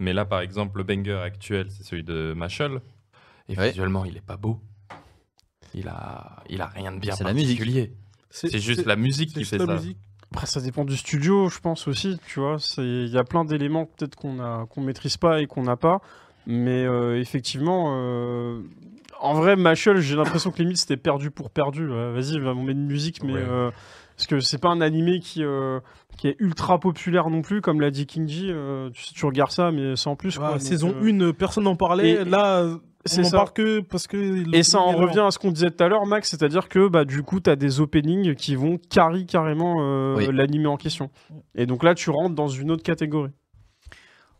Mais 0.00 0.12
là, 0.12 0.24
par 0.24 0.40
exemple, 0.40 0.78
le 0.78 0.84
banger 0.84 1.20
actuel, 1.24 1.70
c'est 1.70 1.84
celui 1.84 2.02
de 2.04 2.34
Mashal, 2.36 2.80
et 3.48 3.56
Ouais. 3.56 3.68
visuellement, 3.70 4.04
il 4.04 4.16
est 4.16 4.20
pas 4.26 4.36
beau. 4.36 4.60
Il 5.74 5.88
a, 5.88 6.42
il 6.50 6.60
a 6.60 6.66
rien 6.66 6.92
de 6.92 6.98
bien 6.98 7.14
C'est 7.14 7.24
la 7.24 7.32
musique. 7.32 7.60
C'est 8.32 8.58
juste 8.58 8.84
la 8.86 8.96
musique 8.96 9.32
qui 9.34 9.44
fait 9.44 9.58
la 9.58 9.66
ça. 9.66 9.72
musique. 9.74 9.98
Après, 10.32 10.46
ça 10.46 10.60
dépend 10.62 10.84
du 10.86 10.96
studio, 10.96 11.48
je 11.50 11.58
pense 11.60 11.86
aussi, 11.88 12.18
tu 12.26 12.40
vois. 12.40 12.56
c'est- 12.58 12.82
Il 12.82 13.08
y 13.10 13.18
a 13.18 13.24
plein 13.24 13.44
d'éléments 13.44 13.84
peut-être 13.84 14.16
qu'on 14.16 14.40
a 14.40 14.66
qu'on 14.70 14.80
maîtrise 14.80 15.16
pas 15.18 15.40
et 15.42 15.46
qu'on 15.46 15.62
n'a 15.64 15.76
pas. 15.76 16.00
Mais 16.46 16.84
euh, 16.84 17.20
effectivement, 17.20 17.94
euh, 17.96 18.60
en 19.20 19.34
vrai, 19.34 19.54
Machel, 19.56 19.98
j'ai 19.98 20.16
l'impression 20.16 20.50
que 20.50 20.60
limite 20.62 20.78
c'était 20.78 20.96
perdu 20.96 21.30
pour 21.30 21.50
perdu. 21.50 21.86
Ouais, 21.88 22.12
Vas-y, 22.12 22.38
on 22.40 22.62
met 22.62 22.72
une 22.72 22.86
musique, 22.86 23.22
mais 23.22 23.34
Ouais. 23.34 23.44
euh, 23.46 23.70
parce 24.16 24.26
que 24.26 24.40
c'est 24.40 24.58
pas 24.58 24.70
un 24.70 24.80
animé 24.80 25.20
qui, 25.20 25.44
euh, 25.44 25.78
qui 26.16 26.28
est 26.28 26.36
ultra 26.40 26.80
populaire 26.80 27.28
non 27.30 27.42
plus, 27.42 27.60
comme 27.60 27.80
l'a 27.80 27.90
dit 27.90 28.06
Kinji. 28.06 28.48
euh, 28.50 28.90
tu, 28.94 29.12
tu 29.14 29.26
regardes 29.26 29.50
ça, 29.52 29.70
mais 29.70 29.94
sans 29.96 30.16
plus. 30.16 30.38
Ouais, 30.38 30.46
quoi, 30.48 30.58
saison 30.58 30.94
euh, 31.00 31.28
1, 31.30 31.32
personne 31.32 31.64
n'en 31.64 31.76
parlait. 31.76 32.10
et- 32.22 32.24
Là, 32.24 32.66
c'est 33.04 33.24
ça. 33.24 33.44
que 33.54 33.80
parce 33.80 34.06
que. 34.06 34.54
Et 34.54 34.62
ça 34.62 34.78
en 34.78 34.92
revient 34.92 35.20
à 35.20 35.30
ce 35.30 35.38
qu'on 35.38 35.50
disait 35.52 35.70
tout 35.70 35.82
à 35.82 35.88
l'heure, 35.88 36.06
Max, 36.06 36.30
c'est-à-dire 36.30 36.68
que 36.68 36.88
bah, 36.88 37.04
du 37.04 37.22
coup, 37.22 37.40
tu 37.40 37.50
as 37.50 37.56
des 37.56 37.80
openings 37.80 38.34
qui 38.34 38.54
vont 38.54 38.78
carry 38.78 39.26
carrément 39.26 39.76
euh, 39.80 40.14
Oui. 40.16 40.28
l'animé 40.32 40.66
en 40.66 40.76
question. 40.76 41.10
Et 41.54 41.66
donc 41.66 41.82
là, 41.82 41.94
tu 41.94 42.10
rentres 42.10 42.34
dans 42.34 42.48
une 42.48 42.70
autre 42.70 42.82
catégorie. 42.82 43.32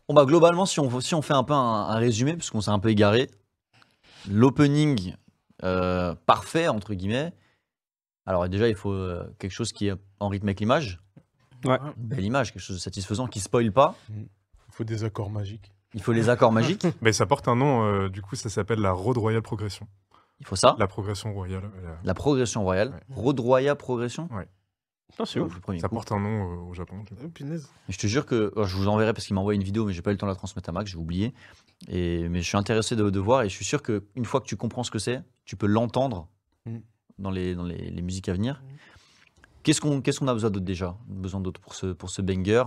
Bon 0.09 0.13
bah 0.15 0.25
globalement, 0.25 0.65
si 0.65 0.79
on, 0.79 0.99
si 0.99 1.15
on 1.15 1.21
fait 1.21 1.33
un 1.33 1.43
peu 1.43 1.53
un, 1.53 1.57
un 1.57 1.95
résumé, 1.95 2.33
parce 2.33 2.49
qu'on 2.49 2.59
s'est 2.61 2.71
un 2.71 2.79
peu 2.79 2.89
égaré, 2.89 3.29
l'opening 4.29 5.15
euh, 5.63 6.15
parfait, 6.25 6.67
entre 6.67 6.93
guillemets, 6.93 7.33
alors 8.25 8.47
déjà 8.49 8.67
il 8.67 8.75
faut 8.75 8.91
euh, 8.91 9.23
quelque 9.39 9.51
chose 9.51 9.71
qui 9.71 9.87
est 9.87 9.93
en 10.19 10.27
rythme 10.29 10.47
avec 10.47 10.59
l'image, 10.59 10.99
Ouais. 11.65 11.77
belle 11.95 12.25
image, 12.25 12.51
quelque 12.51 12.61
chose 12.61 12.75
de 12.75 12.81
satisfaisant, 12.81 13.27
qui 13.27 13.39
spoil 13.39 13.71
pas, 13.71 13.95
Il 14.09 14.25
faut 14.71 14.83
des 14.83 15.05
accords 15.05 15.29
magiques. 15.29 15.71
Il 15.93 16.01
faut 16.01 16.11
les 16.11 16.29
accords 16.29 16.51
magiques, 16.51 16.85
Mais 17.01 17.13
ça 17.13 17.25
porte 17.25 17.47
un 17.47 17.55
nom, 17.55 17.83
euh, 17.85 18.09
du 18.09 18.21
coup, 18.21 18.35
ça 18.35 18.49
s'appelle 18.49 18.79
la 18.79 18.91
Road 18.91 19.17
Royale 19.17 19.41
Progression. 19.41 19.87
il 20.39 20.45
faut 20.45 20.55
ça, 20.55 20.75
La 20.79 20.87
progression 20.87 21.33
royale. 21.33 21.63
euh, 21.83 21.95
la 22.03 22.13
progression 22.13 22.63
royale, 22.63 22.89
Ouais. 22.89 23.15
Road 23.15 23.39
Royale 23.39 23.75
progression, 23.77 24.27
Ah, 25.19 25.25
c'est 25.25 25.39
ouf. 25.39 25.53
le 25.53 25.61
premier 25.61 25.79
Ça 25.79 25.87
coup. 25.89 25.95
porte 25.95 26.11
un 26.11 26.19
nom 26.19 26.51
euh, 26.51 26.69
au 26.69 26.73
Japon. 26.73 27.03
Oh, 27.23 27.27
punaise. 27.29 27.69
Je 27.89 27.97
te 27.97 28.07
jure 28.07 28.25
que 28.25 28.51
oh, 28.55 28.65
je 28.65 28.75
vous 28.75 28.87
enverrai 28.87 29.13
parce 29.13 29.25
qu'il 29.27 29.35
m'a 29.35 29.41
envoyé 29.41 29.57
une 29.59 29.63
vidéo, 29.65 29.85
mais 29.85 29.93
j'ai 29.93 30.01
pas 30.01 30.09
eu 30.09 30.13
le 30.13 30.17
temps 30.17 30.25
de 30.27 30.31
la 30.31 30.35
transmettre 30.35 30.69
à 30.69 30.71
Max, 30.71 30.89
j'ai 30.89 30.97
oublié. 30.97 31.33
Et, 31.87 32.27
mais 32.29 32.41
je 32.41 32.47
suis 32.47 32.57
intéressé 32.57 32.95
de, 32.95 33.09
de 33.09 33.19
voir 33.19 33.43
et 33.43 33.49
je 33.49 33.53
suis 33.55 33.65
sûr 33.65 33.83
qu'une 33.83 34.25
fois 34.25 34.39
que 34.41 34.45
tu 34.47 34.55
comprends 34.57 34.83
ce 34.83 34.89
que 34.91 34.99
c'est, 34.99 35.21
tu 35.45 35.55
peux 35.55 35.67
l'entendre 35.67 36.27
Mm. 36.65 36.77
dans, 37.19 37.29
les, 37.29 37.55
dans 37.55 37.63
les, 37.65 37.91
les 37.91 38.01
musiques 38.01 38.29
à 38.29 38.33
venir. 38.33 38.63
Mm. 38.63 38.67
Qu'est-ce 39.63 39.81
qu'on 39.81 40.01
qu'est-ce 40.01 40.19
qu'on 40.19 40.27
a 40.29 40.33
besoin 40.33 40.49
d'autre 40.49 40.65
déjà? 40.65 40.95
Besoin 41.07 41.41
d'autre 41.41 41.59
pour 41.61 41.73
ce, 41.75 41.87
pour 41.87 42.09
ce 42.09 42.21
banger? 42.21 42.63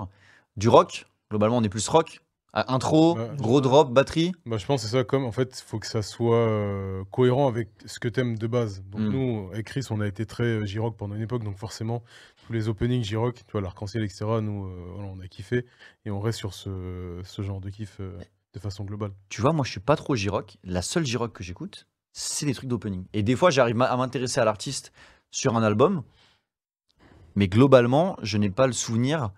Du 0.57 0.69
rock? 0.69 1.07
Globalement, 1.31 1.57
on 1.59 1.63
est 1.63 1.69
plus 1.71 1.89
rock. 1.89 2.21
Ah, 2.59 2.73
intro, 2.73 3.19
Ouais. 3.19 3.29
gros 3.37 3.61
drop, 3.61 3.93
batterie. 3.93 4.33
Bah, 4.47 4.57
je 4.57 4.65
pense 4.65 4.81
que 4.83 4.89
c'est 4.89 4.97
ça, 4.97 5.05
comme 5.05 5.25
en 5.27 5.31
fait, 5.33 5.61
il 5.61 5.63
faut 5.69 5.79
que 5.79 5.87
ça 5.87 6.01
soit 6.01 6.37
euh, 6.49 7.05
cohérent 7.11 7.49
avec 7.49 7.69
ce 7.85 7.99
que 8.01 8.09
t'aimes 8.09 8.39
de 8.39 8.47
base. 8.47 8.83
Donc, 8.91 9.03
Mm. 9.03 9.09
nous, 9.11 9.51
avec 9.53 9.67
Chris, 9.67 9.87
on 9.91 10.01
a 10.01 10.07
été 10.07 10.25
très 10.25 10.45
euh, 10.45 10.65
J-Rock 10.65 10.97
pendant 10.97 11.15
une 11.17 11.21
époque, 11.23 11.45
donc 11.45 11.59
forcément, 11.59 12.03
tous 12.47 12.55
les 12.55 12.69
openings 12.71 13.03
J-Rock, 13.05 13.35
tu 13.47 13.53
vois, 13.53 13.61
l'arc-en-ciel, 13.61 14.03
etc., 14.05 14.25
nous, 14.41 14.65
euh, 14.69 14.87
voilà, 14.95 15.11
on 15.15 15.21
a 15.21 15.29
kiffé 15.29 15.67
et 16.07 16.11
on 16.11 16.19
reste 16.19 16.39
sur 16.39 16.55
ce, 16.55 17.21
ce 17.25 17.43
genre 17.43 17.61
de 17.61 17.69
kiff 17.69 17.99
euh, 18.01 18.19
de 18.55 18.59
façon 18.59 18.85
globale. 18.85 19.13
Tu 19.29 19.43
vois, 19.43 19.53
moi, 19.53 19.63
je 19.67 19.71
suis 19.73 19.81
pas 19.81 19.97
trop 19.97 20.15
J-Rock. 20.17 20.57
La 20.65 20.81
seule 20.81 21.05
J-Rock 21.05 21.35
que 21.35 21.45
j'écoute, 21.45 21.87
c'est 22.15 22.47
les 22.47 22.55
trucs 22.55 22.71
d'opening. 22.71 23.05
Et 23.13 23.23
des 23.23 23.37
fois, 23.37 23.51
j'arrive 23.51 23.83
à 23.83 23.95
m'intéresser 23.99 24.41
à 24.41 24.47
l'artiste 24.47 24.93
sur 25.31 25.55
un 25.59 25.63
album. 25.63 26.03
Mais 27.35 27.49
globalement, 27.49 28.17
je 28.23 28.39
n'ai 28.39 28.49
pas 28.49 28.67
le 28.67 28.73
souvenir 28.73 29.31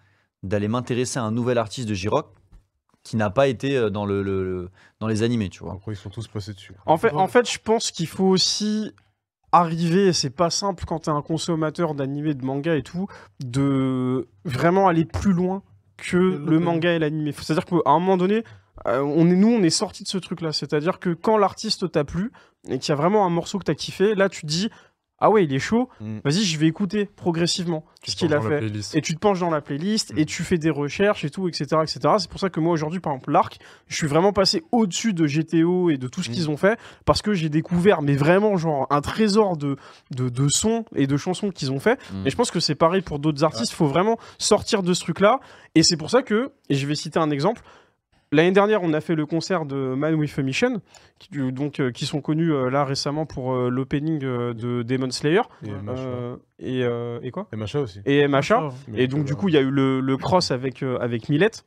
d'aller 0.44 0.68
m'intéresser 0.68 1.18
à 1.18 1.24
un 1.24 1.32
nouvel 1.32 1.58
artiste 1.58 1.88
de 1.88 1.94
J-Rock 1.94 2.32
qui 3.04 3.16
n'a 3.16 3.30
pas 3.30 3.48
été 3.48 3.76
euh, 3.76 3.90
dans, 3.90 4.04
le, 4.06 4.22
le- 4.22 4.44
le- 4.44 4.70
dans 5.00 5.06
les 5.06 5.22
animés, 5.22 5.48
tu 5.48 5.62
vois. 5.64 5.74
Après, 5.74 5.92
ils 5.92 5.96
sont 5.96 6.10
tous 6.10 6.28
passés 6.28 6.52
dessus. 6.52 6.74
En 6.86 6.96
fait, 6.98 7.12
en 7.12 7.28
fait, 7.28 7.50
je 7.50 7.58
pense 7.58 7.90
qu'il 7.90 8.06
faut 8.06 8.26
aussi 8.26 8.92
arriver, 9.52 10.08
et 10.08 10.12
c'est 10.12 10.30
pas 10.30 10.50
simple 10.50 10.84
quand 10.86 11.00
t'es 11.00 11.10
un 11.10 11.22
consommateur 11.22 11.94
d'animé, 11.94 12.34
de 12.34 12.44
manga 12.44 12.74
et 12.76 12.82
tout, 12.82 13.06
de 13.40 14.28
vraiment 14.44 14.88
aller 14.88 15.04
plus 15.06 15.32
loin 15.32 15.62
que 15.96 16.16
Le 16.16 16.58
manga 16.60 16.92
et 16.92 16.98
l'animé. 16.98 17.32
C'est-à-dire 17.32 17.64
qu'à 17.64 17.76
un 17.86 17.98
moment 17.98 18.16
donné, 18.16 18.44
euh, 18.86 19.00
on 19.00 19.28
est, 19.28 19.34
nous, 19.34 19.48
on 19.48 19.62
est 19.62 19.70
sorti 19.70 20.04
de 20.04 20.08
ce 20.08 20.18
truc-là. 20.18 20.52
C'est-à-dire 20.52 21.00
que 21.00 21.10
quand 21.10 21.38
l'artiste 21.38 21.90
t'a 21.90 22.04
plu 22.04 22.30
et 22.68 22.78
qu'il 22.78 22.90
y 22.90 22.92
a 22.92 22.94
vraiment 22.94 23.26
un 23.26 23.30
morceau 23.30 23.58
que 23.58 23.64
t'as 23.64 23.74
kiffé, 23.74 24.14
là, 24.14 24.28
tu 24.28 24.42
te 24.42 24.46
dis 24.46 24.70
Ah 25.20 25.30
ouais, 25.30 25.44
il 25.44 25.52
est 25.52 25.58
chaud, 25.58 25.88
Mm. 26.00 26.18
vas-y, 26.24 26.44
je 26.44 26.58
vais 26.58 26.66
écouter 26.68 27.06
progressivement 27.06 27.84
Tu 28.02 28.12
ce 28.12 28.16
qu'il 28.16 28.32
a 28.34 28.40
fait. 28.40 28.70
Et 28.94 29.00
tu 29.00 29.14
te 29.14 29.18
penches 29.18 29.40
dans 29.40 29.50
la 29.50 29.60
playlist 29.60 30.14
Mm. 30.14 30.18
et 30.18 30.24
tu 30.26 30.44
fais 30.44 30.58
des 30.58 30.70
recherches 30.70 31.24
et 31.24 31.30
tout, 31.30 31.48
etc. 31.48 31.64
etc. 31.82 31.98
C'est 32.18 32.30
pour 32.30 32.38
ça 32.38 32.50
que 32.50 32.60
moi 32.60 32.72
aujourd'hui, 32.72 33.00
par 33.00 33.12
exemple, 33.12 33.32
l'arc, 33.32 33.58
je 33.88 33.96
suis 33.96 34.06
vraiment 34.06 34.32
passé 34.32 34.62
au-dessus 34.70 35.12
de 35.14 35.26
GTO 35.26 35.90
et 35.90 35.96
de 35.96 36.06
tout 36.06 36.22
ce 36.22 36.30
Mm. 36.30 36.32
qu'ils 36.34 36.50
ont 36.50 36.56
fait 36.56 36.78
parce 37.04 37.20
que 37.22 37.32
j'ai 37.34 37.48
découvert, 37.48 38.00
mais 38.00 38.14
vraiment, 38.14 38.56
genre 38.56 38.86
un 38.90 39.00
trésor 39.00 39.56
de, 39.56 39.76
de, 40.12 40.28
de 40.28 40.48
sons 40.48 40.84
et 40.94 41.06
de 41.08 41.16
chansons 41.16 41.50
qu'ils 41.50 41.72
ont 41.72 41.80
fait. 41.80 41.98
Mm. 42.12 42.26
Et 42.26 42.30
je 42.30 42.36
pense 42.36 42.50
que 42.52 42.60
c'est 42.60 42.76
pareil 42.76 43.02
pour 43.02 43.18
d'autres 43.18 43.42
artistes. 43.42 43.72
Il 43.72 43.76
faut 43.76 43.86
vraiment 43.88 44.18
sortir 44.38 44.82
de 44.84 44.94
ce 44.94 45.00
truc-là. 45.00 45.40
Et 45.74 45.82
c'est 45.82 45.96
pour 45.96 46.10
ça 46.10 46.22
que, 46.22 46.52
et 46.68 46.74
je 46.76 46.86
vais 46.86 46.94
citer 46.94 47.18
un 47.18 47.30
exemple. 47.30 47.62
L'année 48.30 48.52
dernière, 48.52 48.82
on 48.82 48.92
a 48.92 49.00
fait 49.00 49.14
le 49.14 49.24
concert 49.24 49.64
de 49.64 49.94
Man 49.94 50.14
with 50.14 50.38
a 50.38 50.42
Mission, 50.42 50.80
qui, 51.18 51.30
donc, 51.50 51.80
euh, 51.80 51.90
qui 51.90 52.04
sont 52.04 52.20
connus 52.20 52.52
euh, 52.52 52.68
là 52.68 52.84
récemment 52.84 53.24
pour 53.24 53.54
euh, 53.54 53.70
l'opening 53.70 54.22
euh, 54.22 54.52
de 54.52 54.82
Demon 54.82 55.10
Slayer. 55.10 55.40
Et. 55.64 55.70
MHA. 55.70 56.36
Et, 56.60 56.82
euh, 56.84 57.20
et 57.22 57.30
quoi? 57.30 57.46
Et 57.52 57.56
Macha 57.56 57.80
aussi. 57.80 58.00
Et 58.04 58.26
MHA. 58.28 58.70
Mais 58.88 59.02
Et 59.02 59.06
donc, 59.06 59.24
du 59.24 59.34
coup, 59.34 59.48
il 59.48 59.54
y 59.54 59.58
a 59.58 59.60
eu 59.62 59.70
le, 59.70 60.00
le 60.00 60.16
cross 60.16 60.50
avec, 60.50 60.82
euh, 60.82 60.98
avec 61.00 61.28
Millette. 61.28 61.64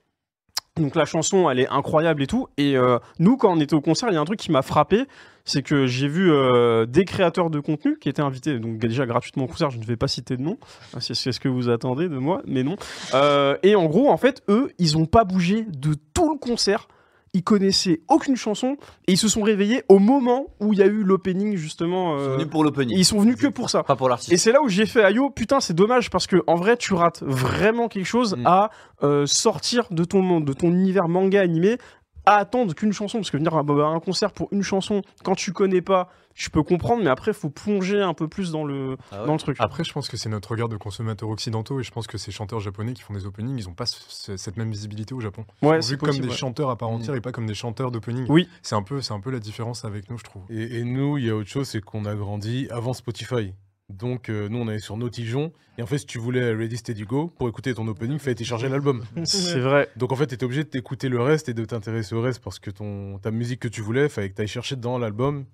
Donc, 0.78 0.96
la 0.96 1.06
chanson, 1.06 1.50
elle 1.50 1.60
est 1.60 1.68
incroyable 1.68 2.22
et 2.24 2.28
tout. 2.28 2.48
Et 2.58 2.78
euh, 2.78 2.98
nous, 3.20 3.38
quand 3.38 3.52
on 3.52 3.60
était 3.60 3.74
au 3.74 3.82
concert, 3.82 4.10
il 4.10 4.14
y 4.14 4.18
a 4.18 4.22
un 4.22 4.26
truc 4.26 4.40
qui 4.40 4.52
m'a 4.52 4.62
frappé. 4.62 5.04
C'est 5.46 5.64
que 5.64 5.86
j'ai 5.88 6.08
vu 6.08 6.32
euh, 6.32 6.86
des 6.86 7.06
créateurs 7.06 7.50
de 7.50 7.60
contenu 7.60 7.98
qui 8.00 8.10
étaient 8.10 8.22
invités, 8.22 8.60
donc 8.60 8.78
déjà 8.78 9.06
gratuitement 9.06 9.46
au 9.46 9.48
concert, 9.48 9.70
je 9.72 9.80
ne 9.80 9.84
vais 9.86 9.96
pas 9.98 10.08
citer 10.08 10.38
de 10.38 10.42
nom, 10.42 10.58
hein, 10.94 11.00
c'est 11.00 11.14
ce 11.32 11.40
que 11.40 11.50
vous 11.50 11.70
attendez 11.70 12.10
de 12.10 12.18
moi, 12.18 12.42
mais 12.46 12.64
non. 12.64 12.76
Euh, 13.14 13.56
et 13.64 13.76
en 13.76 13.86
gros, 13.86 14.10
en 14.10 14.18
fait, 14.18 14.44
eux, 14.50 14.72
ils 14.78 14.98
n'ont 14.98 15.06
pas 15.08 15.24
bougé 15.24 15.66
de 15.68 15.96
tout 16.14 16.32
le 16.32 16.38
concert. 16.38 16.88
Ils 17.34 17.44
connaissaient 17.44 18.02
aucune 18.10 18.36
chanson 18.36 18.76
et 19.08 19.14
ils 19.14 19.18
se 19.18 19.30
sont 19.30 19.42
réveillés 19.42 19.84
au 19.88 20.00
moment 20.00 20.48
où 20.60 20.74
il 20.74 20.80
y 20.80 20.82
a 20.82 20.86
eu 20.86 21.02
l'opening, 21.02 21.56
justement. 21.56 22.18
Ils 22.18 22.20
sont 22.20 22.30
euh, 22.30 22.34
venus 22.34 22.48
pour 22.50 22.64
l'opening. 22.66 22.98
ils 22.98 23.06
sont 23.06 23.20
venus 23.22 23.38
que 23.38 23.48
pour 23.48 23.70
ça. 23.70 23.84
Pas 23.84 23.96
pour 23.96 24.08
Et 24.08 24.10
l'artiste. 24.10 24.38
c'est 24.44 24.52
là 24.52 24.62
où 24.62 24.68
j'ai 24.68 24.86
fait 24.86 25.02
Ayo, 25.02 25.30
putain, 25.30 25.62
c'est 25.62 25.74
dommage 25.74 26.10
parce 26.10 26.28
que 26.28 26.44
en 26.46 26.56
vrai, 26.56 26.76
tu 26.76 26.94
rates 26.94 27.24
vraiment 27.26 27.88
quelque 27.88 28.06
chose 28.06 28.36
Mm. 28.36 28.46
à 28.48 28.70
euh, 29.04 29.26
sortir 29.26 29.86
de 29.92 30.04
ton 30.04 30.22
monde, 30.22 30.44
de 30.44 30.52
ton 30.52 30.72
univers 30.74 31.08
manga 31.08 31.40
animé, 31.40 31.78
à 32.26 32.36
attendre 32.36 32.74
qu'une 32.74 32.94
chanson. 32.94 33.18
Parce 33.20 33.32
que 33.32 33.38
venir 33.38 33.56
à 33.56 33.60
à 33.62 33.86
un 33.88 34.00
concert 34.00 34.32
pour 34.32 34.48
une 34.52 34.64
chanson, 34.64 35.02
quand 35.24 35.36
tu 35.36 35.54
connais 35.54 35.82
pas, 35.82 36.10
je 36.34 36.50
peux 36.50 36.64
comprendre, 36.64 37.04
mais 37.04 37.10
après, 37.10 37.34
faut 37.34 37.50
plonger 37.50 38.02
un 38.02 38.14
peu 38.14 38.28
plus 38.28 38.52
dans 38.52 38.64
le, 38.64 38.98
Ah 39.12 39.22
ouais 39.22 39.28
dans 39.28 39.34
le 39.34 39.40
truc. 39.40 39.58
Après, 39.60 39.84
je 39.84 39.92
pense 39.92 40.08
que 40.08 40.16
c'est 40.18 40.30
notre 40.30 40.52
regard 40.52 40.70
de 40.70 40.78
consommateurs 40.78 41.30
occidentaux 41.30 41.80
et 41.80 41.84
je 41.84 41.92
pense 41.92 42.08
que 42.08 42.18
ces 42.18 42.32
chanteurs 42.32 42.60
japonais 42.60 42.94
qui 42.94 43.02
font 43.02 43.14
des 43.14 43.26
openings, 43.26 43.58
ils 43.58 43.66
n'ont 43.68 43.74
pas 43.74 43.86
ce- 43.86 44.00
ce- 44.08 44.38
cette 44.38 44.56
même 44.58 44.72
visibilité 44.72 45.14
au 45.14 45.20
Japon. 45.20 45.46
ouais, 45.62 45.80
Ils 45.80 45.84
sont 45.84 45.98
comme 45.98 46.18
des 46.18 46.28
ouais. 46.28 46.34
chanteurs 46.34 46.70
à 46.70 46.78
part 46.78 46.90
Mm. 46.92 46.96
entière 46.96 47.16
et 47.16 47.22
pas 47.22 47.32
comme 47.32 47.48
des 47.48 47.54
chanteurs 47.54 47.92
d'opening. 47.92 48.26
Oui. 48.30 48.48
C'est 48.62 48.76
un, 48.76 48.84
peu, 48.84 49.02
c'est 49.02 49.14
un 49.14 49.20
peu 49.20 49.30
la 49.32 49.40
différence 49.40 49.84
avec 49.84 50.10
nous, 50.10 50.18
je 50.18 50.24
trouve. 50.24 50.44
Et, 50.50 50.80
et 50.80 50.84
nous, 50.84 51.18
il 51.18 51.26
y 51.26 51.30
a 51.30 51.36
autre 51.36 51.50
chose, 51.50 51.68
c'est 51.68 51.82
qu'on 51.82 52.06
a 52.06 52.16
grandi 52.16 52.68
avant 52.72 52.94
Spotify. 52.94 53.54
Donc, 53.92 54.30
euh, 54.30 54.50
nous, 54.50 54.58
on 54.60 54.68
allait 54.68 54.80
sur 54.80 54.98
Notijon. 54.98 55.52
Et 55.78 55.82
en 55.82 55.86
fait, 55.86 55.98
si 56.00 56.06
tu 56.06 56.18
voulais 56.20 56.54
Ready 56.54 56.78
Steady 56.78 57.04
Go, 57.04 57.28
pour 57.38 57.48
écouter 57.50 57.74
ton 57.74 57.88
opening, 57.88 58.14
il 58.16 58.20
fallait 58.20 58.36
télécharger 58.36 58.70
l'album. 58.70 59.04
C'est 59.24 59.60
vrai. 59.60 59.90
Donc, 59.96 60.12
en 60.12 60.16
fait, 60.16 60.28
tu 60.28 60.34
étais 60.36 60.44
obligé 60.46 60.64
de 60.64 60.70
t'écouter 60.70 61.10
le 61.10 61.22
reste 61.22 61.50
et 61.50 61.54
de 61.54 61.64
t'intéresser 61.66 62.14
au 62.16 62.22
reste 62.22 62.44
parce 62.44 62.60
que 62.60 62.70
ton, 62.72 63.20
ta 63.20 63.32
musique 63.32 63.60
que 63.62 63.68
tu 63.68 63.82
voulais, 63.82 64.04
il 64.04 64.10
fallait 64.10 64.30
que 64.30 64.36
tu 64.36 64.42
ailles 64.42 64.48
chercher 64.48 64.76
dans 64.76 64.98
l'album. 64.98 65.46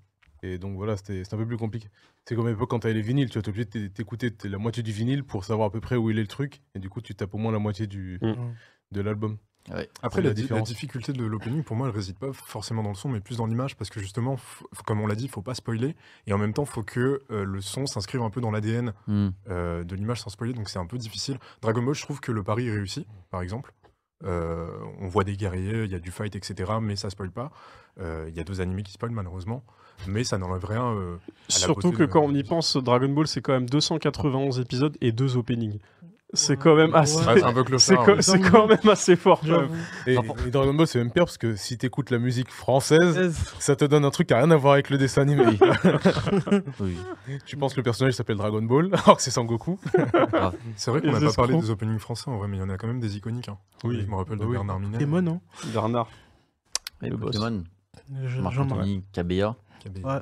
Et 0.44 0.58
donc 0.60 0.76
voilà, 0.76 0.98
c'était 0.98 1.24
un 1.32 1.38
peu 1.38 1.46
plus 1.48 1.58
compliqué. 1.58 1.88
C'est 2.26 2.36
comme 2.36 2.46
à 2.46 2.50
l'époque 2.52 2.70
quand 2.70 2.80
t'avais 2.80 2.94
les 2.94 3.02
vinyles, 3.02 3.28
tu 3.30 3.34
vois, 3.34 3.42
t'es 3.42 3.50
obligé 3.50 3.66
de 3.66 3.70
t'é- 3.70 3.90
t'écouter 3.90 4.32
la 4.44 4.58
moitié 4.60 4.84
du 4.84 4.92
vinyle 4.92 5.24
pour 5.24 5.44
savoir 5.44 5.68
à 5.70 5.72
peu 5.72 5.80
près 5.80 5.96
où 5.96 6.12
il 6.12 6.20
est 6.20 6.22
le 6.22 6.28
truc. 6.28 6.62
Et 6.76 6.80
du 6.80 6.90
coup, 6.90 7.02
tu 7.02 7.16
tapes 7.16 7.34
au 7.34 7.38
moins 7.40 7.52
la 7.52 7.58
moitié 7.60 7.88
du, 7.88 8.20
Mm. 8.22 8.34
de 8.92 9.02
l'album. 9.02 9.38
Après, 10.02 10.22
la, 10.22 10.30
la 10.30 10.34
di- 10.34 10.42
la 10.42 10.48
différence. 10.48 10.68
difficulté 10.70 11.14
de 11.14 11.24
l'opening, 11.26 11.64
pour 11.64 11.76
moi, 11.76 11.88
elle 11.88 11.94
réside 11.96 12.18
pas 12.18 12.32
forcément 12.34 12.84
dans 12.84 12.90
le 12.90 12.96
son, 12.96 13.10
mais 13.10 13.20
plus 13.20 13.38
dans 13.38 13.46
l'image, 13.48 13.76
parce 13.76 13.90
que 13.90 14.00
justement, 14.00 14.38
comme 14.86 15.02
on 15.02 15.08
l'a 15.08 15.16
dit, 15.16 15.26
il 15.26 15.30
faut 15.30 15.42
pas 15.42 15.56
spoiler, 15.56 15.96
et 16.26 16.34
en 16.34 16.38
même 16.38 16.54
temps, 16.54 16.64
il 16.64 16.70
faut 16.70 16.84
que 16.84 17.22
euh, 17.32 17.44
le 17.46 17.62
son 17.62 17.86
s'inscrive 17.86 18.22
un 18.22 18.30
peu 18.30 18.42
dans 18.42 18.52
l'ADN 18.52 18.94
Hmm. 19.08 19.30
euh, 19.50 19.84
de 19.84 19.96
l'image 19.96 20.22
sans 20.22 20.30
spoiler, 20.30 20.54
donc 20.54 20.70
c'est 20.70 20.80
un 20.80 20.86
peu 20.86 20.98
difficile. 20.98 21.38
Dragon 21.62 21.82
Ball, 21.84 21.96
je 21.96 22.02
trouve 22.04 22.20
que 22.20 22.32
le 22.32 22.44
pari 22.44 22.68
est 22.68 22.72
réussi, 22.72 23.06
par 23.32 23.42
exemple. 23.42 23.74
Euh, 24.24 24.68
on 25.00 25.08
voit 25.08 25.24
des 25.24 25.38
guerriers, 25.38 25.84
il 25.84 25.92
y 25.92 25.96
a 25.96 26.00
du 26.00 26.10
fight, 26.10 26.36
etc., 26.36 26.72
mais 26.82 26.96
ça 26.96 27.10
spoil 27.12 27.30
pas. 27.32 27.52
Euh, 28.00 28.26
Il 28.30 28.36
y 28.36 28.40
a 28.40 28.44
deux 28.44 28.62
animés 28.62 28.82
qui 28.84 28.92
spoilent, 28.94 29.12
malheureusement, 29.12 29.64
mais 30.08 30.24
ça 30.24 30.38
n'enlève 30.40 30.66
rien. 30.66 30.86
euh, 30.88 31.18
Surtout 31.50 31.92
que 31.92 31.98
de- 32.04 32.06
quand 32.08 32.22
on 32.22 32.34
y 32.34 32.44
pense, 32.44 32.78
Dragon 32.78 33.10
Ball, 33.10 33.28
c'est 33.28 33.42
quand 33.42 33.54
même 33.54 33.70
291 33.70 34.60
épisodes 34.60 34.98
et 35.02 35.12
deux 35.12 35.38
openings. 35.38 35.78
C'est 36.34 36.58
quand 36.58 36.76
même 36.76 36.94
assez. 36.94 37.26
Ouais, 37.26 37.40
c'est 37.40 37.44
un 37.44 37.54
peu 37.54 37.64
C'est 37.78 37.96
clochard. 37.96 38.06
quand, 38.06 38.16
ouais. 38.16 38.22
c'est 38.22 38.40
quand 38.42 38.68
même 38.68 38.90
assez 38.92 39.16
fort. 39.16 39.40
quand 39.42 39.62
même. 39.62 39.70
J'avoue. 40.06 40.34
Et, 40.44 40.48
et 40.48 40.52
Dragon 40.52 40.74
Ball, 40.74 40.86
c'est 40.86 41.00
même 41.00 41.10
pire 41.12 41.24
parce 41.24 41.38
que 41.38 41.56
si 41.56 41.78
t'écoutes 41.78 42.10
la 42.12 42.20
musique 42.20 42.52
française, 42.52 43.34
ça 43.60 43.78
te 43.78 43.86
donne 43.86 44.04
un 44.04 44.10
truc 44.10 44.28
qui 44.28 44.34
a 44.34 44.38
rien 44.38 44.52
à 44.52 44.58
voir 44.58 44.74
avec 44.74 44.90
le 44.90 44.98
dessin 44.98 45.22
animé. 45.22 45.46
Oui. 46.82 46.98
tu 47.46 47.56
penses 47.56 47.74
que 47.74 47.80
le 47.80 47.84
personnage 47.84 48.14
s'appelle 48.14 48.36
Dragon 48.38 48.62
Ball, 48.62 48.90
alors 49.06 49.16
que 49.18 49.24
c'est 49.24 49.32
Sangoku. 49.32 49.80
C'est 50.76 50.92
vrai 50.92 51.02
qu'on 51.02 51.12
n'a 51.12 51.20
pas 51.20 51.34
parlé 51.34 51.56
des 51.60 51.70
openings 51.70 52.00
français, 52.00 52.30
en 52.30 52.38
vrai, 52.38 52.48
mais 52.48 52.58
il 52.58 52.60
y 52.60 52.64
en 52.64 52.70
a 52.70 52.78
quand 52.78 52.88
même 52.88 53.00
des 53.00 53.16
iconiques. 53.18 53.48
hein. 53.50 53.58
Oui. 53.84 54.02
Je 54.06 54.12
me 54.12 54.16
rappelle 54.16 54.38
de 54.38 54.46
oui. 54.46 54.52
Bernard 54.54 54.80
Minet. 54.80 54.98
Démon, 54.98 55.26
hein 55.28 55.40
Bernard. 55.74 56.10
Et 57.04 57.10
Le 57.10 57.16
boss. 57.18 57.36
Pokémon, 57.38 57.64
Je- 58.26 58.42
Marc 58.42 58.54
Jean-Marc. 58.56 58.80
Anthony, 58.82 59.04
KBA. 59.14 59.56
qui 59.80 59.88
avait- 59.88 60.04
Ouais. 60.04 60.20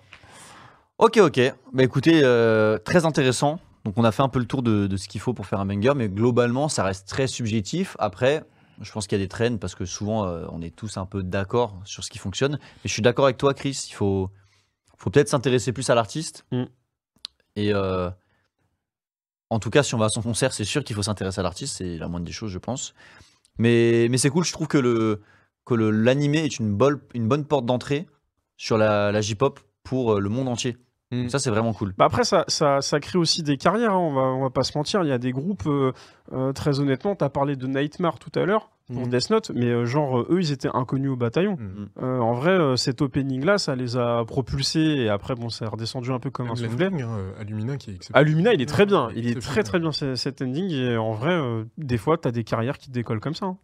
Ok, 0.98 1.18
ok. 1.18 1.42
Bah 1.74 1.84
écoutez, 1.84 2.22
euh, 2.24 2.78
très 2.78 3.06
intéressant. 3.06 3.60
Donc 3.86 3.98
on 3.98 4.04
a 4.04 4.12
fait 4.12 4.24
un 4.24 4.30
peu 4.30 4.40
le 4.40 4.46
tour 4.46 4.64
de, 4.64 4.88
de 4.88 4.98
ce 4.98 5.08
qu'il 5.08 5.22
faut 5.22 5.34
pour 5.34 5.46
faire 5.46 5.60
un 5.60 5.66
banger, 5.66 5.94
mais 5.96 6.10
globalement, 6.10 6.68
ça 6.70 6.84
reste 6.84 7.08
très 7.08 7.28
subjectif. 7.28 7.96
Après, 8.00 8.44
je 8.82 8.92
pense 8.92 9.06
qu'il 9.08 9.18
y 9.18 9.22
a 9.22 9.24
des 9.24 9.30
trends 9.30 9.58
parce 9.58 9.76
que 9.76 9.86
souvent, 9.86 10.26
euh, 10.26 10.46
on 10.50 10.62
est 10.62 10.76
tous 10.76 10.98
un 10.98 11.06
peu 11.06 11.22
d'accord 11.24 11.80
sur 11.86 12.04
ce 12.04 12.10
qui 12.10 12.18
fonctionne. 12.18 12.54
Mais 12.54 12.86
je 12.90 12.94
suis 12.94 13.04
d'accord 13.04 13.26
avec 13.26 13.38
toi, 13.38 13.54
Chris. 13.54 13.86
Il 13.90 13.94
faut, 13.94 14.32
faut 14.98 15.10
peut-être 15.12 15.30
s'intéresser 15.30 15.72
plus 15.72 15.90
à 15.92 15.96
l'artiste. 15.96 16.46
Mm. 16.52 16.64
Et 17.58 17.74
euh, 17.74 18.10
en 19.52 19.60
tout 19.60 19.70
cas, 19.70 19.84
si 19.84 19.94
on 19.94 20.00
va 20.00 20.08
à 20.08 20.10
son 20.10 20.24
concert, 20.24 20.52
c'est 20.52 20.66
sûr 20.66 20.84
qu'il 20.84 20.96
faut 20.96 21.04
s'intéresser 21.04 21.40
à 21.40 21.44
l'artiste. 21.44 21.78
C'est 21.78 21.98
la 21.98 22.08
moindre 22.08 22.26
des 22.26 22.32
choses, 22.34 22.52
je 22.52 22.58
pense. 22.60 22.96
Mais, 23.60 24.08
mais 24.10 24.18
c'est 24.18 24.32
cool. 24.32 24.44
Je 24.44 24.52
trouve 24.52 24.68
que 24.68 24.80
le 24.80 25.22
que 25.64 25.74
l'animé 25.74 26.40
est 26.40 26.60
une, 26.60 26.76
bol- 26.76 27.02
une 27.14 27.28
bonne 27.28 27.46
porte 27.46 27.66
d'entrée 27.66 28.08
sur 28.58 28.78
la, 28.78 29.12
la 29.12 29.22
J-pop 29.22 29.60
pour 29.84 30.14
euh, 30.14 30.20
le 30.20 30.30
monde 30.30 30.48
entier. 30.48 30.78
Mm. 31.16 31.22
Donc 31.24 31.32
ça, 31.32 31.40
c'est 31.40 31.50
vraiment 31.50 31.74
cool. 31.74 31.94
Bah 31.98 32.06
après, 32.06 32.24
ça, 32.24 32.44
ça, 32.48 32.82
ça 32.82 33.00
crée 33.00 33.18
aussi 33.18 33.44
des 33.44 33.58
carrières, 33.58 33.94
hein, 33.94 33.98
on, 33.98 34.14
va, 34.14 34.22
on 34.22 34.42
va 34.42 34.50
pas 34.50 34.64
se 34.64 34.78
mentir. 34.78 35.04
Il 35.04 35.10
y 35.10 35.14
a 35.14 35.18
des 35.18 35.32
groupes, 35.32 35.64
euh, 35.68 35.92
euh, 36.34 36.54
très 36.54 36.80
honnêtement, 36.80 37.16
tu 37.16 37.24
as 37.24 37.30
parlé 37.30 37.56
de 37.56 37.68
Nightmare 37.68 38.20
tout 38.20 38.32
à 38.40 38.46
l'heure 38.46 38.70
pour 38.94 39.02
Mhm. 39.02 39.10
Death 39.10 39.30
Note, 39.32 39.52
mais 39.56 39.66
euh, 39.66 39.86
genre, 39.86 40.20
euh, 40.20 40.28
eux, 40.30 40.40
ils 40.42 40.52
étaient 40.52 40.70
inconnus 40.72 41.10
au 41.10 41.16
bataillon. 41.16 41.58
Euh, 42.04 42.20
en 42.20 42.34
vrai, 42.34 42.52
euh, 42.52 42.76
cet 42.76 43.02
opening-là, 43.02 43.58
ça 43.58 43.76
les 43.76 43.98
a 43.98 44.24
propulsés, 44.26 44.80
et 44.80 45.10
après, 45.10 45.34
bon, 45.34 45.50
ça 45.50 45.66
a 45.66 45.70
redescendu 45.70 46.12
un 46.12 46.20
peu 46.20 46.30
comme 46.30 46.48
un 46.52 46.56
soufflet. 46.70 46.90
Allumina 47.40 47.78
qui 47.78 47.90
est 47.90 47.96
exceptionnel. 47.96 48.22
Allumina, 48.28 48.54
il 48.54 48.62
est 48.62 48.68
très 48.68 48.86
bien. 48.86 49.10
Il 49.16 49.28
est 49.28 49.42
très 49.42 49.64
très 49.64 49.80
bien 49.80 49.92
ce- 49.92 50.14
cet 50.16 50.42
ending. 50.44 50.70
Et 50.72 50.98
en 50.98 51.14
vrai, 51.14 51.34
euh, 51.34 51.64
des 51.80 51.98
fois, 51.98 52.18
tu 52.20 52.28
as 52.28 52.32
des 52.32 52.44
carrières 52.44 52.78
qui 52.78 52.92
décollent 52.92 53.20
comme 53.20 53.34
ça. 53.34 53.48
hein. 53.48 53.58